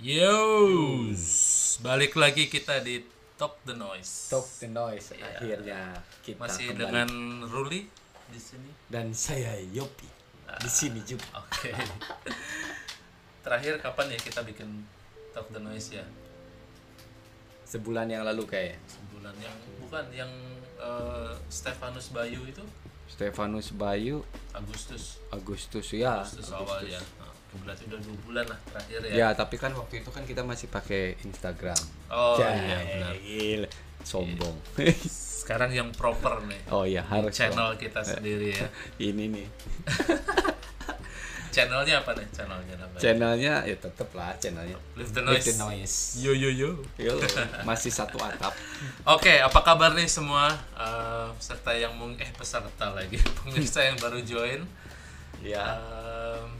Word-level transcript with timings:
Yo, 0.00 0.40
balik 1.84 2.16
lagi 2.16 2.48
kita 2.48 2.80
di 2.80 3.04
Talk 3.36 3.60
the 3.68 3.76
Noise. 3.76 4.32
Talk 4.32 4.48
the 4.56 4.68
Noise 4.68 5.12
akhirnya 5.12 5.92
kita 6.24 6.40
Masih 6.40 6.72
kembali. 6.72 6.80
dengan 6.80 7.08
Ruli 7.44 7.84
di 8.32 8.40
sini. 8.40 8.70
dan 8.88 9.12
saya 9.12 9.60
Yopi 9.60 10.08
di 10.56 10.70
sini 10.72 11.04
juga. 11.04 11.44
Oke. 11.44 11.76
Terakhir 13.44 13.76
kapan 13.76 14.16
ya 14.16 14.18
kita 14.18 14.40
bikin 14.40 14.88
Talk 15.36 15.52
the 15.52 15.60
Noise 15.60 15.92
ya? 15.92 16.04
Sebulan 17.68 18.08
yang 18.08 18.24
lalu 18.24 18.48
kayak 18.48 18.80
Sebulan 18.88 19.36
yang 19.36 19.56
bukan 19.84 20.04
yang 20.16 20.32
eh, 20.80 21.32
Stefanus 21.46 22.08
Bayu 22.10 22.40
itu 22.48 22.64
Stefanus 23.04 23.68
Bayu 23.76 24.24
Agustus. 24.56 25.20
Agustus 25.28 25.92
ya. 25.92 26.24
Agustus 26.24 26.48
awal 26.50 26.88
ya. 26.88 26.98
Nah, 27.20 27.29
berarti 27.58 27.82
udah 27.86 27.98
dua 27.98 28.16
bulan 28.22 28.44
lah 28.46 28.58
terakhir 28.64 28.98
ya. 29.06 29.12
Ya, 29.12 29.28
tapi 29.32 29.54
kan 29.56 29.70
waktu 29.74 30.00
itu 30.00 30.08
kan 30.08 30.22
kita 30.22 30.42
masih 30.42 30.66
pakai 30.66 31.14
Instagram. 31.22 31.78
Oh 32.06 32.36
Ya, 32.36 32.48
iya 32.54 32.76
benar. 32.80 33.12
gila. 33.16 33.68
Sombong. 34.00 34.56
Sekarang 35.10 35.68
yang 35.68 35.90
proper 35.90 36.40
nih. 36.46 36.60
oh 36.70 36.84
iya 36.84 37.02
harus 37.02 37.34
Channel 37.34 37.74
dong. 37.74 37.76
kita 37.76 38.00
sendiri 38.00 38.54
ya. 38.54 38.66
Ini 39.10 39.24
nih. 39.28 39.46
Channelnya 41.50 41.98
apa 41.98 42.14
nih? 42.14 42.22
Channelnya 42.30 42.74
namanya? 42.78 43.00
Channelnya 43.02 43.54
ya 43.66 43.74
tetep 43.74 44.06
lah 44.14 44.30
channelnya. 44.38 44.78
Live 44.94 45.10
the 45.10 45.18
Noise. 45.18 45.50
the 45.50 45.54
Noise. 45.58 45.94
Yo 46.22 46.30
yo 46.30 46.46
yo. 46.46 46.78
Yo, 46.94 47.18
masih 47.68 47.90
satu 47.90 48.22
atap. 48.22 48.54
Oke, 49.02 49.42
apa 49.42 49.58
kabar 49.60 49.90
nih 49.98 50.06
semua 50.06 50.54
eh, 50.78 51.26
peserta 51.34 51.74
yang 51.74 51.90
mung 51.98 52.14
eh 52.14 52.30
peserta 52.30 52.94
lagi 52.94 53.18
pemirsa 53.42 53.82
yang 53.82 53.98
baru 53.98 54.22
join? 54.22 54.62
Ya. 55.42 55.74
Em, 55.74 56.54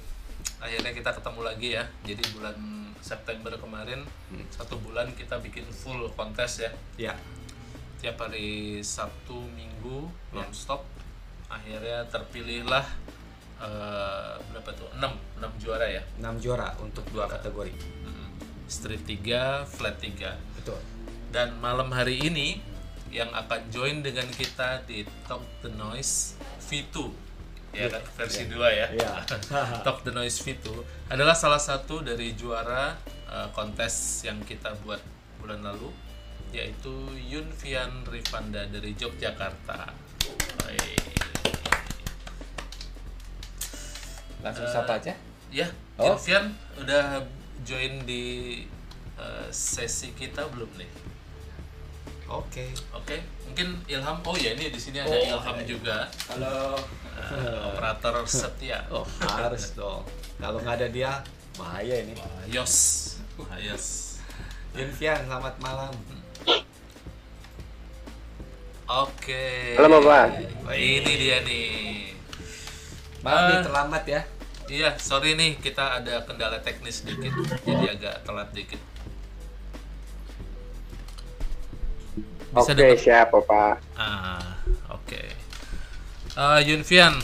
akhirnya 0.60 0.92
kita 0.92 1.10
ketemu 1.16 1.40
lagi 1.42 1.68
ya. 1.74 1.84
Jadi 2.04 2.22
bulan 2.36 2.56
September 3.00 3.52
kemarin 3.56 4.04
satu 4.52 4.76
bulan 4.78 5.10
kita 5.16 5.40
bikin 5.40 5.64
full 5.72 6.12
kontes 6.12 6.60
ya. 6.62 6.72
Ya. 7.00 7.14
Tiap 8.00 8.20
hari 8.20 8.80
Sabtu 8.84 9.40
Minggu 9.56 10.08
nonstop. 10.36 10.84
Akhirnya 11.50 12.06
terpilihlah 12.06 12.86
eh, 13.58 14.34
berapa 14.38 14.70
tuh? 14.76 14.88
6 14.96 15.40
6 15.40 15.62
juara 15.64 15.88
ya. 15.88 16.04
6 16.20 16.44
juara 16.44 16.76
untuk 16.78 17.04
dua 17.10 17.26
kategori. 17.26 17.74
Mm, 18.06 18.28
Street 18.70 19.02
3, 19.02 19.66
flat 19.66 19.96
3. 19.98 20.36
Betul. 20.60 20.78
Dan 21.34 21.58
malam 21.58 21.90
hari 21.90 22.20
ini 22.20 22.60
yang 23.10 23.32
akan 23.34 23.66
join 23.74 24.06
dengan 24.06 24.28
kita 24.30 24.86
di 24.86 25.02
Talk 25.26 25.42
the 25.66 25.70
Noise 25.74 26.38
V2 26.70 27.29
ya 27.70 27.86
kan 27.86 28.02
versi 28.18 28.50
2 28.50 28.58
ya. 28.70 28.86
Iya. 28.90 29.12
Talk 29.86 30.02
the 30.02 30.10
Noise 30.10 30.42
V2 30.42 30.66
adalah 31.10 31.34
salah 31.38 31.60
satu 31.62 32.02
dari 32.02 32.34
juara 32.34 32.98
uh, 33.30 33.48
kontes 33.54 34.26
yang 34.26 34.42
kita 34.42 34.74
buat 34.82 35.00
bulan 35.38 35.62
lalu 35.62 35.90
yaitu 36.50 36.90
Yunfian 37.30 38.02
Rifanda 38.10 38.66
dari 38.66 38.90
Yogyakarta. 38.98 39.94
Oi. 40.66 40.78
Langsung 44.42 44.66
sapa 44.66 44.98
aja. 44.98 45.14
Ya, 45.50 45.66
Oh. 46.00 46.16
Yunfian 46.16 46.56
udah 46.80 47.20
join 47.60 48.08
di 48.08 48.64
uh, 49.20 49.46
sesi 49.52 50.16
kita 50.16 50.48
belum 50.48 50.70
nih? 50.80 50.88
Oke. 52.24 52.72
Oke, 52.96 53.20
mungkin 53.50 53.82
Ilham. 53.84 54.16
Oh 54.22 54.38
ya, 54.38 54.54
ini 54.54 54.70
di 54.70 54.78
sini 54.78 55.02
ada 55.02 55.10
Oh, 55.10 55.18
Ilham 55.18 55.56
ada. 55.58 55.66
juga, 55.66 55.96
Halo. 56.30 56.78
eh, 57.18 57.58
operator 57.66 58.14
setia. 58.24 58.86
Oh, 58.88 59.02
harus 59.20 59.74
dong. 59.74 60.06
Kalau 60.38 60.62
nggak 60.62 60.78
ada 60.78 60.88
dia, 60.88 61.12
bahaya 61.58 61.98
ini. 61.98 62.14
Yos, 62.46 62.74
Yos. 63.58 64.16
Yunfian, 64.70 65.26
selamat 65.26 65.58
malam. 65.58 65.90
Oke. 68.86 69.74
Halo, 69.74 69.98
Bapak. 69.98 70.26
Wah, 70.62 70.74
ini 70.74 71.12
dia 71.12 71.42
nih. 71.42 72.14
Maaf 73.20 73.40
nih 73.44 73.56
Ah. 73.58 73.62
terlambat 73.62 74.04
ya. 74.06 74.22
Iya, 74.70 74.94
sorry 74.96 75.34
nih 75.34 75.58
kita 75.58 75.98
ada 75.98 76.22
kendala 76.22 76.62
teknis 76.62 77.02
dikit, 77.02 77.34
jadi 77.66 77.86
agak 77.90 78.22
telat 78.22 78.54
dikit. 78.54 78.78
Bisa 82.50 82.74
Oke, 82.74 82.74
dengar? 82.74 82.98
siap, 82.98 83.30
Pak. 83.30 83.74
Ah, 83.94 84.58
oke. 84.90 85.22
Eh, 86.34 86.60
Yunfian, 86.66 87.14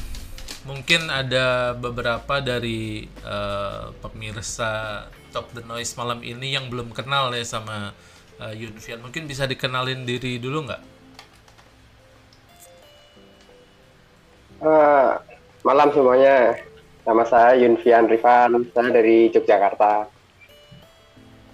mungkin 0.67 1.11
ada 1.11 1.75
beberapa 1.75 2.39
dari 2.43 3.07
eh, 3.07 3.85
pemirsa 4.03 5.05
Talk 5.35 5.51
the 5.55 5.63
Noise 5.67 5.99
malam 5.99 6.23
ini 6.23 6.55
yang 6.55 6.71
belum 6.71 6.95
kenal 6.95 7.35
ya 7.35 7.43
sama 7.43 7.91
eh, 8.39 8.55
Yunfian. 8.55 9.03
Mungkin 9.03 9.27
bisa 9.27 9.51
dikenalin 9.51 10.07
diri 10.07 10.39
dulu 10.39 10.67
nggak? 10.71 10.83
Eh, 14.63 15.11
malam 15.67 15.89
semuanya. 15.91 16.55
Nama 17.07 17.23
saya 17.27 17.55
Yunfian 17.63 18.11
Rifan, 18.11 18.51
saya 18.75 18.91
dari 18.91 19.31
Yogyakarta. 19.31 20.07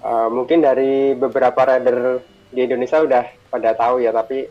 Eh, 0.02 0.28
mungkin 0.32 0.60
dari 0.60 1.12
beberapa 1.16 1.62
rider 1.68 2.20
di 2.52 2.60
Indonesia 2.68 3.00
udah 3.00 3.24
pada 3.48 3.72
tahu 3.72 4.04
ya, 4.04 4.12
tapi 4.12 4.46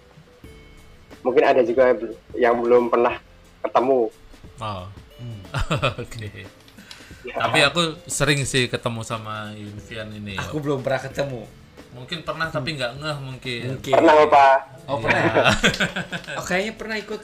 mungkin 1.22 1.44
ada 1.46 1.62
juga 1.62 1.94
yang 2.34 2.60
belum 2.60 2.90
pernah 2.90 3.22
ketemu. 3.62 4.10
Oh, 4.62 4.86
oke. 6.02 6.30
Tapi 7.22 7.60
aku 7.62 7.82
sering 8.10 8.42
sih 8.50 8.66
ketemu 8.66 9.06
sama 9.06 9.54
Yunfian 9.54 10.10
ini. 10.18 10.34
Aku 10.42 10.58
belum 10.58 10.82
pernah 10.82 11.02
ketemu. 11.06 11.42
Mungkin 11.92 12.24
pernah 12.26 12.48
tapi 12.50 12.74
nggak 12.74 12.92
ngeh 12.98 13.18
mungkin. 13.22 13.62
Mungkin. 13.78 13.94
Pernah, 13.94 14.14
Pak? 14.26 14.58
Oh, 14.90 14.98
pernah. 14.98 15.22
Iya. 15.22 15.44
oh, 16.40 16.46
kayaknya 16.48 16.74
pernah 16.80 16.96
ikut. 16.98 17.22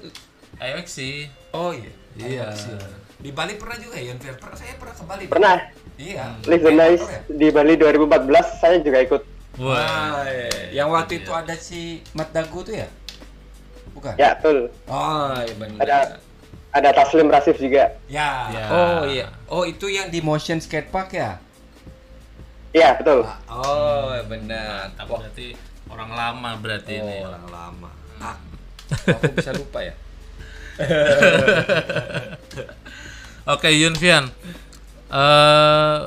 Ayo 0.61 0.77
sih. 0.85 1.31
Oh 1.55 1.73
iya. 1.73 1.91
Iya. 2.17 2.47
Di 3.17 3.33
Bali 3.33 3.57
pernah 3.57 3.77
juga 3.81 3.97
ya, 3.97 4.13
Yunfian? 4.13 4.37
Pernah, 4.37 4.57
saya 4.59 4.77
pernah 4.77 4.93
ke 4.93 5.03
Bali. 5.07 5.23
Pernah. 5.25 5.57
Iya. 5.97 6.25
Live 6.45 6.63
the 6.63 6.73
Nice 6.73 7.05
di 7.25 7.47
Bali 7.49 7.73
2014, 7.73 8.61
saya 8.61 8.77
juga 8.85 8.97
ikut. 9.01 9.23
Wah. 9.57 9.73
Wah, 9.73 10.25
iya. 10.29 10.85
yang 10.85 10.93
waktu 10.93 11.25
itu 11.25 11.31
ada 11.33 11.57
si 11.57 12.05
Mat 12.13 12.29
Dagu 12.29 12.61
tuh 12.61 12.77
ya? 12.77 12.87
Bukan? 13.97 14.13
Ya, 14.21 14.37
betul. 14.37 14.69
Oh, 14.85 15.33
iya 15.41 15.55
benar. 15.57 15.79
Ada 15.81 15.97
ada 16.77 16.89
Taslim 16.93 17.33
Rasif 17.33 17.57
juga. 17.57 17.97
Ya. 18.05 18.53
Ya. 18.53 18.65
Oh 18.69 19.01
iya. 19.09 19.25
Oh 19.49 19.65
itu 19.65 19.89
yang 19.89 20.13
di 20.13 20.21
Motion 20.21 20.61
Skate 20.61 20.93
Park 20.93 21.17
ya? 21.17 21.41
Iya, 22.69 22.93
betul. 23.01 23.25
Oh 23.49 24.13
benar. 24.29 24.93
Mantap, 24.93 25.09
Wah, 25.09 25.19
berarti 25.25 25.57
orang 25.89 26.11
lama 26.13 26.49
berarti 26.61 26.93
ini. 27.01 27.17
oh, 27.25 27.33
orang 27.33 27.45
lama. 27.49 27.89
Ah, 28.21 28.37
aku 29.09 29.33
bisa 29.33 29.51
lupa 29.57 29.81
ya. 29.81 29.93
Oke 33.57 33.73
Yunfian, 33.73 34.29
eh 35.09 35.99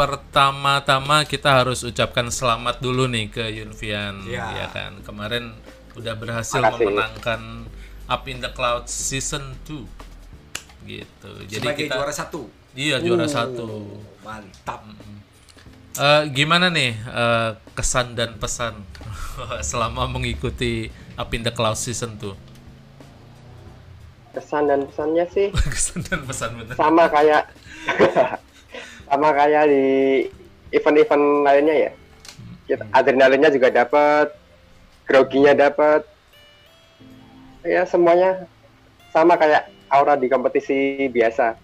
pertama-tama 0.00 1.28
kita 1.28 1.60
harus 1.60 1.84
ucapkan 1.84 2.32
selamat 2.32 2.80
dulu 2.80 3.04
nih 3.04 3.28
ke 3.28 3.44
Yunfian, 3.52 4.24
Ya. 4.24 4.48
ya 4.56 4.66
kan. 4.70 4.96
Kemarin 5.04 5.52
udah 5.92 6.16
berhasil 6.16 6.56
Makasih. 6.56 6.88
memenangkan 6.88 7.40
Up 8.08 8.24
in 8.24 8.40
the 8.40 8.48
Cloud 8.48 8.88
Season 8.88 9.60
2, 9.68 9.84
gitu. 10.82 11.30
Jadi 11.44 11.60
Sebagai 11.60 11.84
kita, 11.84 11.94
juara 11.94 12.10
satu. 12.10 12.48
iya 12.72 12.96
juara 12.98 13.22
Uh, 13.22 13.30
satu. 13.30 13.68
Mantap. 14.24 14.88
Eh, 15.92 16.22
gimana 16.32 16.66
nih 16.66 16.96
eh, 16.96 17.50
kesan 17.70 18.16
dan 18.16 18.34
pesan 18.34 18.80
selama 19.62 20.08
mengikuti 20.08 20.88
Up 21.14 21.28
in 21.30 21.44
the 21.44 21.52
Cloud 21.52 21.76
Season 21.76 22.16
2? 22.16 22.32
Kesan 24.32 24.64
dan 24.64 24.86
pesannya 24.86 25.26
sih 25.28 25.52
kesan 25.74 26.00
dan 26.02 26.24
pesan 26.24 26.56
bener. 26.56 26.72
sama 26.72 27.04
kayak 27.04 27.50
sama 29.10 29.34
kayak 29.34 29.66
di 29.66 29.84
event-event 30.70 31.42
lainnya 31.42 31.74
ya. 31.74 31.92
Kita, 32.70 32.86
adrenalinnya 32.94 33.50
juga 33.50 33.68
dapat, 33.74 34.30
groginya 35.02 35.50
dapat. 35.50 36.06
Ya 37.66 37.82
semuanya 37.84 38.46
sama 39.10 39.34
kayak 39.34 39.66
aura 39.90 40.14
di 40.14 40.30
kompetisi 40.30 41.10
biasa. 41.10 41.58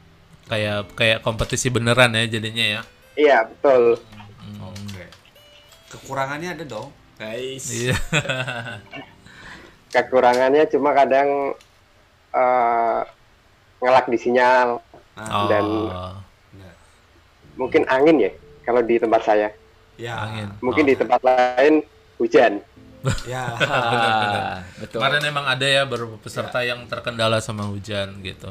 Kayak 0.51 0.91
kayak 0.99 1.23
kompetisi 1.23 1.71
beneran 1.71 2.11
ya 2.19 2.27
jadinya 2.27 2.67
ya. 2.67 2.81
Iya 3.15 3.39
betul. 3.47 4.03
Oke. 4.61 5.05
Kekurangannya 5.95 6.59
ada 6.59 6.65
dong. 6.67 6.91
Guys. 7.17 7.71
Iya. 7.71 7.97
Kekurangannya 9.95 10.67
cuma 10.69 10.91
kadang 10.93 11.55
eh, 12.35 13.01
ngelak 13.81 14.07
di 14.11 14.19
sinyal, 14.19 14.83
Oh, 15.17 15.49
Dan- 15.49 16.26
mungkin 17.57 17.83
angin 17.89 18.17
ya 18.21 18.31
kalau 18.63 18.81
di 18.85 18.97
tempat 19.01 19.23
saya. 19.25 19.49
ya. 19.97 20.15
angin. 20.29 20.49
Mungkin 20.61 20.85
Oh. 20.85 20.89
di 20.89 20.95
tempat 20.97 21.21
lain 21.25 21.75
hujan. 22.21 22.61
Ya. 23.25 23.55
betul. 24.83 24.99
Kemarin 24.99 25.23
emang 25.25 25.47
ada 25.47 25.63
ya 25.63 25.87
beberapa 25.87 26.19
peserta 26.19 26.61
yang 26.67 26.85
terkendala 26.91 27.39
sama 27.39 27.71
hujan 27.71 28.19
gitu. 28.21 28.51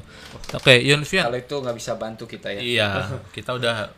Oke, 0.55 0.79
Yunfian. 0.79 1.27
Kalau 1.27 1.39
itu 1.39 1.55
nggak 1.59 1.75
bisa 1.75 1.91
bantu 1.99 2.23
kita 2.23 2.55
ya. 2.55 2.59
Iya, 2.63 2.89
kita 3.35 3.51
udah 3.59 3.91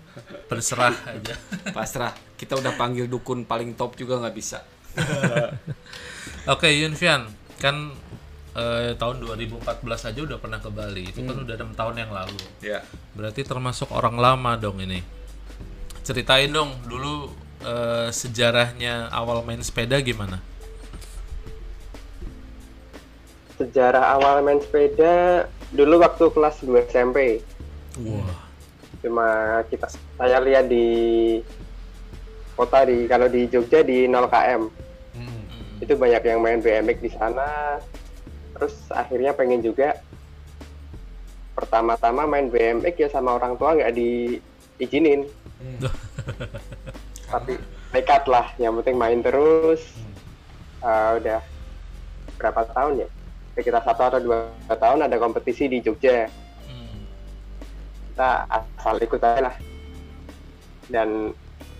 berserah 0.49 0.95
aja. 1.13 1.35
Pasrah. 1.77 2.13
Kita 2.37 2.57
udah 2.57 2.73
panggil 2.73 3.05
dukun 3.05 3.45
paling 3.45 3.77
top 3.77 3.93
juga 3.97 4.17
nggak 4.17 4.35
bisa. 4.35 4.65
Oke, 6.53 6.73
Yunfian, 6.73 7.29
kan 7.61 7.93
eh, 8.57 8.91
tahun 8.97 9.21
2014 9.21 9.61
aja 9.85 10.19
udah 10.25 10.37
pernah 10.41 10.59
ke 10.59 10.69
Bali. 10.73 11.05
Itu 11.13 11.21
kan 11.21 11.37
udah 11.37 11.55
enam 11.55 11.71
tahun 11.77 11.95
yang 12.01 12.11
lalu. 12.11 12.39
Ya. 12.59 12.81
Berarti 13.13 13.45
termasuk 13.45 13.93
orang 13.93 14.17
lama 14.17 14.57
dong 14.57 14.81
ini. 14.81 15.05
Ceritain 16.01 16.49
dong 16.49 16.73
dulu 16.89 17.29
eh, 17.61 18.09
sejarahnya 18.09 19.13
awal 19.13 19.45
main 19.45 19.61
sepeda 19.61 20.01
gimana? 20.01 20.41
Sejarah 23.57 24.17
awal 24.17 24.41
main 24.41 24.61
sepeda 24.61 25.45
dulu 25.73 26.01
waktu 26.01 26.25
kelas 26.33 26.65
2 26.65 26.89
SMP. 26.89 27.45
Wah. 28.01 28.45
Cuma 29.01 29.27
kita 29.69 29.89
saya 30.17 30.41
lihat 30.41 30.65
di 30.69 30.87
kota 32.57 32.89
di 32.89 33.05
kalau 33.05 33.29
di 33.29 33.45
Jogja 33.45 33.85
di 33.85 34.09
0 34.09 34.25
km. 34.29 34.63
Hmm. 35.13 35.41
Itu 35.81 35.93
banyak 35.93 36.21
yang 36.25 36.41
main 36.41 36.61
BMX 36.61 36.97
di 37.01 37.11
sana. 37.13 37.77
Terus 38.57 38.75
akhirnya 38.89 39.31
pengen 39.37 39.61
juga 39.61 40.01
pertama-tama 41.53 42.25
main 42.25 42.49
BMX 42.49 42.95
ya 42.97 43.09
sama 43.09 43.37
orang 43.37 43.53
tua 43.57 43.77
nggak 43.77 43.93
diizinin. 43.93 45.29
Tapi 47.31 47.53
nekat 47.93 48.23
lah, 48.25 48.49
yang 48.57 48.73
penting 48.81 48.97
main 48.97 49.21
terus. 49.21 49.81
Uh, 50.81 51.17
udah 51.17 51.41
berapa 52.37 52.61
tahun 52.73 53.05
ya? 53.05 53.07
Sekitar 53.57 53.81
satu 53.81 54.01
atau 54.13 54.19
dua 54.21 54.53
tahun 54.69 55.05
ada 55.09 55.17
kompetisi 55.17 55.65
di 55.65 55.81
Jogja. 55.81 56.29
Hmm. 56.65 57.01
kita 58.13 58.49
asal 58.49 58.97
ikut 59.01 59.21
aja 59.21 59.41
lah 59.49 59.55
dan 60.91 61.31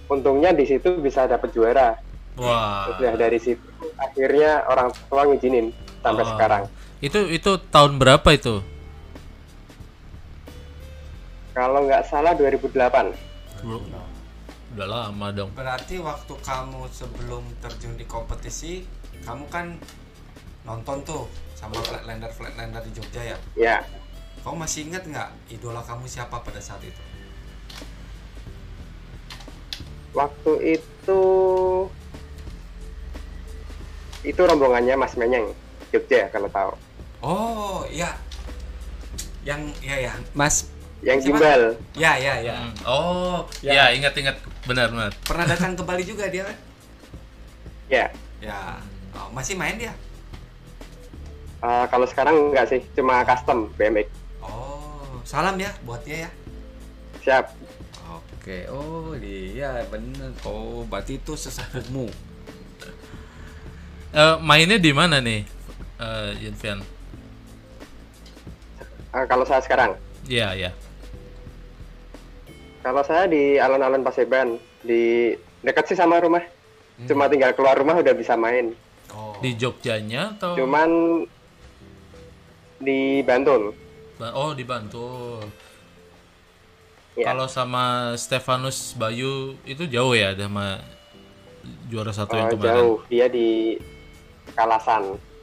untungnya 0.08 0.56
di 0.56 0.68
situ 0.68 1.00
bisa 1.00 1.28
dapat 1.28 1.52
juara 1.52 1.96
Wah. 2.38 2.92
sudah 2.94 3.16
dari 3.18 3.40
situ 3.40 3.64
akhirnya 3.98 4.68
orang 4.70 4.94
tua 5.10 5.28
ngizinin 5.28 5.72
sampai 6.00 6.24
Oh. 6.24 6.30
sekarang 6.36 6.64
Itu 6.98 7.30
itu 7.30 7.52
tahun 7.70 8.02
berapa 8.02 8.26
itu? 8.34 8.62
kalau 11.54 11.86
nggak 11.86 12.06
salah 12.06 12.34
2008 12.34 13.14
Bro, 13.62 13.82
Udah 14.78 14.86
lama 14.86 15.28
dong. 15.34 15.50
Berarti 15.58 15.98
waktu 15.98 16.34
kamu 16.38 16.86
sebelum 16.94 17.42
terjun 17.58 17.98
di 17.98 18.06
kompetisi, 18.06 18.86
kamu 19.26 19.50
kan 19.50 19.74
nonton 20.62 21.02
tuh 21.02 21.26
sama 21.58 21.82
flatlander 21.82 22.30
flatlander 22.30 22.86
di 22.86 22.92
Jogja 22.94 23.22
ya. 23.26 23.38
ya 23.58 23.78
Kamu 24.46 24.54
masih 24.62 24.86
ingat 24.86 25.10
nggak 25.10 25.30
idola 25.50 25.82
kamu 25.82 26.06
siapa 26.06 26.42
pada 26.42 26.62
saat 26.62 26.82
itu? 26.82 27.02
waktu 30.14 30.54
itu 30.74 31.22
itu 34.24 34.42
rombongannya 34.42 34.98
Mas 34.98 35.14
Menyeng 35.14 35.54
Jogja 35.90 36.28
kalau 36.28 36.50
tahu 36.50 36.72
Oh 37.18 37.82
iya, 37.88 38.14
yang 39.42 39.58
ya 39.80 39.98
ya 40.00 40.14
Mas 40.32 40.70
yang 41.00 41.18
Siapa? 41.18 41.38
gimbal 41.38 41.62
ya 41.94 42.14
ya 42.16 42.34
ya 42.40 42.56
Hmm. 42.58 42.74
Oh, 42.84 43.38
Ya. 43.60 43.90
ya 43.90 43.96
ingat-ingat 43.96 44.38
benar 44.64 44.90
benar. 44.90 45.12
pernah 45.22 45.46
datang 45.46 45.74
ke 45.74 45.82
Bali 45.82 46.02
juga 46.02 46.26
dia 46.26 46.44
kan? 46.44 46.58
ya 47.88 48.06
Ya 48.38 48.78
oh, 49.14 49.30
masih 49.32 49.54
main 49.54 49.78
dia. 49.78 49.94
uh, 51.60 51.86
kalau 51.88 52.06
sekarang 52.06 52.52
nggak 52.52 52.68
sih 52.68 52.82
cuma 52.94 53.24
custom 53.24 53.70
BMX 53.74 54.06
Oh 54.40 55.18
salam 55.24 55.58
ya 55.58 55.74
buat 55.82 56.02
dia 56.02 56.26
ya. 56.26 56.32
siap 57.20 57.46
Oke. 58.08 58.64
Oh 58.72 59.12
iya 59.14 59.84
bener. 59.86 60.32
Oh 60.42 60.88
berarti 60.88 61.20
itu 61.20 61.36
sesepuhmu. 61.36 62.08
Eh, 64.10 64.36
mainnya 64.40 64.80
di 64.80 64.96
mana 64.96 65.20
nih, 65.20 65.44
eh, 65.98 66.32
Yunfian? 66.40 66.80
Uh, 69.10 69.26
kalau 69.26 69.44
saya 69.44 69.60
sekarang 69.60 69.96
Iya 70.24 70.52
ya. 70.54 70.72
kalau 72.80 73.02
saya 73.02 73.26
di 73.26 73.56
alun-alun 73.56 74.00
Paseban 74.00 74.56
di 74.80 75.34
dekat 75.60 75.88
sih 75.88 75.98
sama 75.98 76.18
rumah 76.18 76.44
cuma 77.04 77.28
tinggal 77.28 77.52
keluar 77.52 77.76
rumah 77.76 77.96
udah 77.96 78.12
bisa 78.12 78.34
main 78.34 78.72
Oh 79.10 79.40
Di 79.40 79.54
Jogjanya 79.54 80.34
atau? 80.34 80.56
cuman 80.56 80.90
di 82.78 83.22
Bantul 83.22 83.74
Ba- 84.16 84.34
Oh 84.34 84.52
di 84.52 84.62
Bantul. 84.62 85.46
Ya. 87.14 87.26
Kalau 87.28 87.46
sama 87.46 88.14
Stefanus 88.14 88.94
Bayu 88.94 89.58
itu 89.64 89.86
jauh 89.86 90.12
ya 90.12 90.34
sama 90.34 90.82
juara 91.88 92.10
satu 92.10 92.34
yang 92.34 92.48
Uh, 92.48 92.54
kemarin. 92.54 92.70
jauh 92.76 92.98
dia 93.08 93.26
di 93.28 93.78
Kalasan 94.52 95.16
Hmm, 95.16 95.37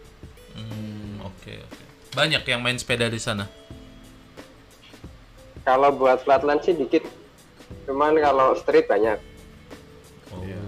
oke 1.44 1.52
oke. 1.60 1.82
Banyak 2.16 2.40
yang 2.46 2.64
main 2.64 2.80
sepeda 2.80 3.06
di 3.06 3.20
sana. 3.20 3.44
kalau 5.64 5.92
buat 5.92 6.20
flatland 6.20 6.60
sih 6.60 6.72
dikit 6.72 7.04
cuman 7.84 8.16
kalau 8.16 8.52
street 8.54 8.84
banyak 8.84 9.16
Oh. 10.28 10.40
Iya. 10.40 10.60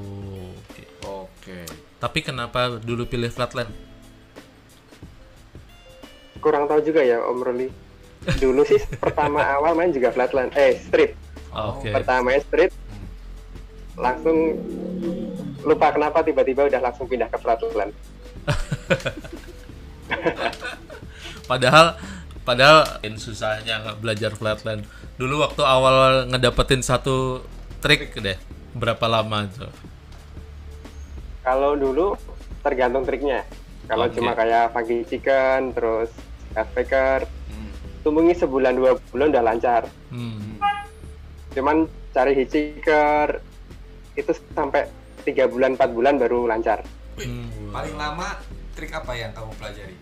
oke. 0.52 0.84
Oke. 1.05 1.58
Tapi 1.96 2.19
kenapa 2.20 2.76
dulu 2.76 3.05
pilih 3.05 3.28
flatland? 3.28 3.73
kurang 6.37 6.64
tahu 6.64 6.79
juga 6.79 7.02
ya 7.02 7.19
Om 7.19 7.43
Ruli 7.43 7.67
dulu 8.38 8.62
sih 8.62 8.79
pertama 9.02 9.43
awal 9.43 9.75
main 9.75 9.90
juga 9.90 10.14
flatland 10.14 10.55
eh 10.55 10.79
street 10.79 11.19
Oke. 11.50 11.90
pertama 11.90 12.31
main 12.31 12.38
street 12.38 12.70
langsung 13.99 14.55
lupa 15.61 15.90
kenapa 15.90 16.22
tiba-tiba 16.22 16.70
udah 16.70 16.79
langsung 16.79 17.11
pindah 17.11 17.26
ke 17.26 17.38
flatland 17.43 17.90
Padahal 21.50 21.94
padahal 22.43 23.03
in 23.03 23.19
susahnya 23.19 23.82
nggak 23.82 23.99
belajar 23.99 24.31
flatland. 24.32 24.87
Dulu 25.17 25.43
waktu 25.43 25.62
awal 25.62 26.26
ngedapetin 26.29 26.82
satu 26.82 27.43
trik 27.79 28.14
deh. 28.14 28.38
Berapa 28.73 29.06
lama 29.06 29.47
tuh? 29.49 29.73
kalau 31.41 31.79
dulu 31.79 32.19
tergantung 32.58 33.06
triknya 33.06 33.47
kalau 33.87 34.11
Oke. 34.11 34.19
cuma 34.19 34.35
kayak 34.35 34.75
funky 34.75 35.06
chicken 35.06 35.70
terus 35.70 36.11
backpacker 36.50 37.23
Hmm. 37.47 37.70
tumbuhi 38.03 38.35
sebulan 38.35 38.75
dua 38.75 38.99
bulan 39.14 39.31
udah 39.31 39.44
lancar 39.47 39.87
Hmm. 40.11 40.58
cuman 41.55 41.87
cari 42.11 42.35
hitchhiker 42.35 43.38
itu 44.19 44.35
sampai 44.58 44.91
tiga 45.22 45.46
bulan 45.46 45.79
empat 45.79 45.94
bulan 45.94 46.19
baru 46.19 46.51
lancar 46.51 46.82
Hmm. 47.15 47.70
Paling 47.70 47.94
lama 47.94 48.29
trik 48.76 48.92
apa 48.92 49.12
yang 49.16 49.32
kamu 49.32 49.50
pelajari? 49.56 49.96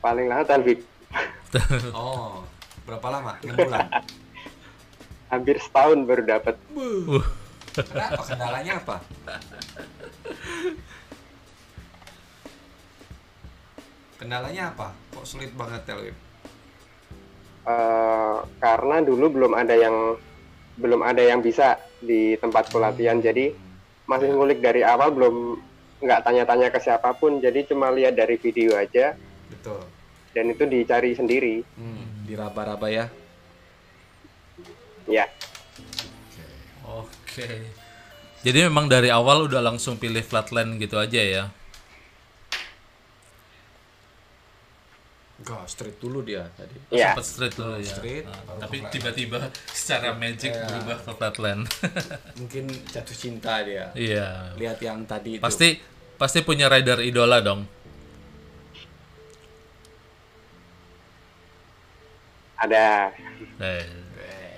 paling 0.00 0.26
lama 0.26 0.42
Telvik 0.48 0.80
Oh 1.96 2.42
berapa 2.86 3.06
lama? 3.10 3.38
6 3.44 3.54
bulan. 3.54 3.86
hampir 5.32 5.58
setahun 5.58 6.06
baru 6.06 6.22
dapat 6.24 6.56
Uh, 6.72 7.20
Kenapa? 7.76 8.24
Kendalanya 8.24 8.72
apa? 8.80 8.96
Kendalanya 14.16 14.72
apa? 14.72 14.96
Kok 15.12 15.26
sulit 15.28 15.52
banget 15.52 15.84
Telwip? 15.84 16.16
Eh, 17.66 18.36
karena 18.62 19.02
dulu 19.02 19.26
belum 19.26 19.52
ada 19.58 19.74
yang 19.74 20.14
belum 20.78 21.02
ada 21.02 21.18
yang 21.18 21.42
bisa 21.42 21.76
di 21.98 22.38
tempatku 22.38 22.78
latihan 22.78 23.18
jadi 23.18 23.50
masih 24.06 24.30
ngulik 24.32 24.62
dari 24.62 24.86
awal 24.86 25.10
belum 25.10 25.58
nggak 26.06 26.22
tanya-tanya 26.22 26.70
ke 26.70 26.78
siapa 26.78 27.10
pun 27.12 27.38
jadi 27.38 27.66
cuma 27.66 27.90
lihat 27.90 28.14
dari 28.14 28.38
video 28.38 28.72
aja 28.72 29.18
Betul. 29.50 29.82
dan 30.30 30.46
itu 30.48 30.62
dicari 30.64 31.12
sendiri 31.12 31.66
Hmm. 31.74 32.06
Diraba-raba 32.24 32.86
ya. 32.86 33.06
ya 35.06 35.26
Oke. 36.82 37.66
Jadi 38.40 38.58
memang 38.62 38.86
dari 38.86 39.10
awal 39.10 39.46
udah 39.46 39.58
langsung 39.58 39.94
pilih 39.94 40.22
flatland 40.22 40.78
gitu 40.78 40.96
aja 40.96 41.18
ya. 41.18 41.44
Enggak, 45.36 45.68
street 45.68 45.98
dulu 46.00 46.24
dia 46.24 46.48
tadi. 46.54 46.74
ya 46.88 47.12
Sempet 47.12 47.26
street 47.26 47.54
dulu 47.54 47.74
ya. 47.76 47.92
Street, 47.92 48.24
Nah, 48.24 48.56
tapi 48.56 48.76
tiba-tiba 48.88 49.38
secara 49.68 50.16
magic 50.16 50.48
berubah 50.50 50.98
ke 50.98 51.10
flatland. 51.12 51.62
Mungkin 52.40 52.64
jatuh 52.88 53.16
cinta 53.16 53.60
dia. 53.60 53.92
Iya. 53.92 54.56
Lihat 54.56 54.78
yang 54.80 55.04
tadi 55.04 55.36
itu. 55.36 55.42
Pasti 55.44 55.76
pasti 56.16 56.40
punya 56.40 56.66
rider 56.68 57.00
idola 57.04 57.40
dong. 57.40 57.68
ada 62.56 63.12
Eh, 63.60 63.84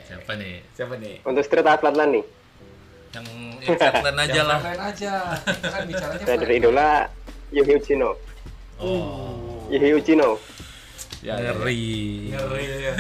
siapa 0.07 0.39
nih? 0.39 0.63
Siapa 0.75 0.95
nih? 1.03 1.19
untuk 1.27 1.43
street 1.43 1.67
atlet 1.67 1.95
nih 1.99 2.25
Yang 3.11 3.27
yang 3.65 3.77
flatland 3.81 4.19
aja 4.21 4.41
lah. 4.45 4.59
Lain 4.63 4.83
aja. 4.85 5.13
Kan 5.43 5.83
bicaranya 5.89 6.25
Rider 6.29 6.51
idola 6.53 6.89
Yuhi 7.51 7.73
Uchino. 7.81 8.11
Oh, 8.77 9.65
Yuhi 9.73 9.97
Uchino. 9.97 10.37
Ya, 11.25 11.41
ya, 11.41 11.51
ya. 11.51 11.53
ngeri. 11.57 11.89
Ngeri 12.31 12.65
ya. 12.69 12.95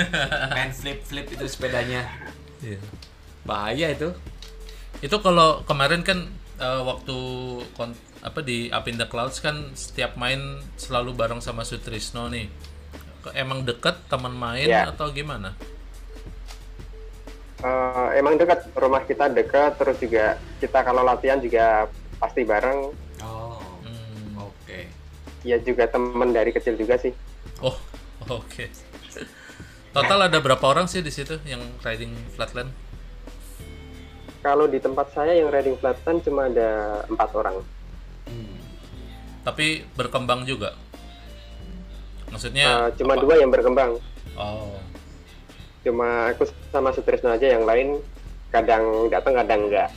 Main 0.56 0.72
flip 0.72 1.04
flip 1.04 1.28
itu 1.28 1.44
sepedanya. 1.46 2.08
Iya. 2.64 2.80
Bahaya 3.44 3.92
itu. 3.92 4.10
Itu 5.04 5.20
kalau 5.20 5.60
kemarin 5.68 6.00
kan 6.02 6.26
eh, 6.58 6.80
waktu 6.82 7.16
kon- 7.76 8.00
apa 8.18 8.40
di 8.40 8.66
Up 8.68 8.86
in 8.86 8.96
the 8.96 9.06
Clouds 9.06 9.38
kan 9.38 9.72
setiap 9.72 10.14
main 10.14 10.40
selalu 10.74 11.14
bareng 11.14 11.38
sama 11.38 11.62
Sutrisno 11.62 12.26
nih. 12.26 12.50
Emang 13.32 13.62
deket 13.62 14.08
teman 14.08 14.32
main 14.32 14.64
Iya. 14.64 14.90
atau 14.90 15.10
gimana? 15.10 15.52
Eh, 17.58 18.08
emang 18.14 18.38
dekat 18.38 18.70
rumah 18.72 19.02
kita 19.02 19.26
dekat 19.26 19.74
terus 19.74 19.98
juga 19.98 20.38
kita 20.58 20.78
kalau 20.80 21.02
latihan 21.02 21.36
juga 21.36 21.90
pasti 22.16 22.46
bareng 22.46 22.94
Oh. 23.18 23.58
Hmm. 23.82 24.38
Oke. 24.40 24.86
ya 25.42 25.58
juga 25.58 25.86
temen 25.86 26.30
dari 26.30 26.54
kecil 26.54 26.74
juga 26.74 26.94
sih 26.94 27.10
Oh, 27.58 27.74
oke. 28.30 28.70
Total 29.90 30.18
ada 30.22 30.38
berapa 30.38 30.62
orang 30.62 30.86
sih 30.86 31.02
di 31.02 31.10
situ 31.10 31.38
yang 31.44 31.58
riding 31.82 32.14
flatland? 32.32 32.70
kalau 34.38 34.64
di 34.64 34.78
tempat 34.78 35.10
saya 35.10 35.34
yang 35.34 35.50
riding 35.50 35.74
flatland 35.74 36.22
cuma 36.22 36.46
ada 36.46 36.68
empat 37.10 37.30
orang. 37.34 37.58
Tapi 39.48 39.66
berkembang 39.96 40.44
juga. 40.44 40.76
Maksudnya 42.28 42.92
Eh, 42.92 43.00
cuma 43.00 43.16
apa? 43.16 43.24
dua 43.24 43.40
yang 43.40 43.48
berkembang 43.48 43.96
Oh. 44.36 44.76
cuma 45.80 46.28
aku 46.28 46.44
sama 46.68 46.92
Sutrisno 46.92 47.32
aja 47.32 47.48
yang 47.48 47.64
lain 47.64 47.96
kadang 48.48 49.08
datang 49.08 49.32
kadang 49.34 49.60
enggak 49.64 49.88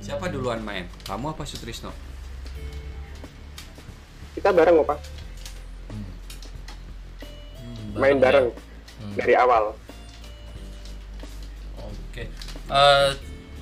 Siapa 0.00 0.30
duluan 0.30 0.62
main? 0.62 0.86
Kamu 1.02 1.34
apa 1.34 1.42
Sutrisno? 1.42 1.90
kita 4.32 4.54
bareng 4.54 4.78
opa 4.78 4.94
Hmm, 5.90 6.06
main 7.98 8.16
ya? 8.16 8.22
bareng 8.22 8.46
Hmm. 8.96 9.14
dari 9.18 9.34
awal 9.34 9.74
Oke. 11.76 12.30
Eh, 12.70 13.08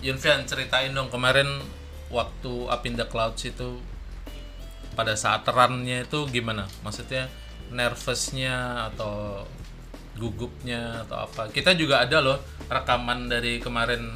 Yunfian 0.00 0.45
ceritain 0.45 0.93
dong 0.93 1.09
kemarin 1.09 1.49
waktu 2.09 2.53
Up 2.69 2.83
in 2.88 2.97
the 2.97 3.07
Clouds 3.09 3.45
itu 3.45 3.81
pada 4.97 5.15
saat 5.15 5.47
run-nya 5.47 6.05
itu 6.05 6.27
gimana? 6.29 6.67
Maksudnya 6.83 7.29
nervousnya 7.71 8.88
atau 8.93 9.45
gugupnya 10.19 11.07
atau 11.07 11.29
apa? 11.29 11.53
Kita 11.53 11.77
juga 11.79 12.03
ada 12.03 12.19
loh 12.19 12.38
rekaman 12.67 13.31
dari 13.31 13.62
kemarin 13.62 14.11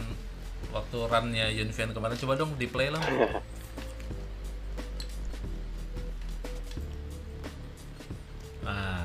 waktu 0.75 0.99
run-nya 1.07 1.47
Yunfian 1.53 1.95
kemarin. 1.95 2.19
Coba 2.19 2.35
dong 2.35 2.57
di 2.59 2.67
play 2.67 2.91
lah. 2.91 3.03
Nah, 8.63 9.03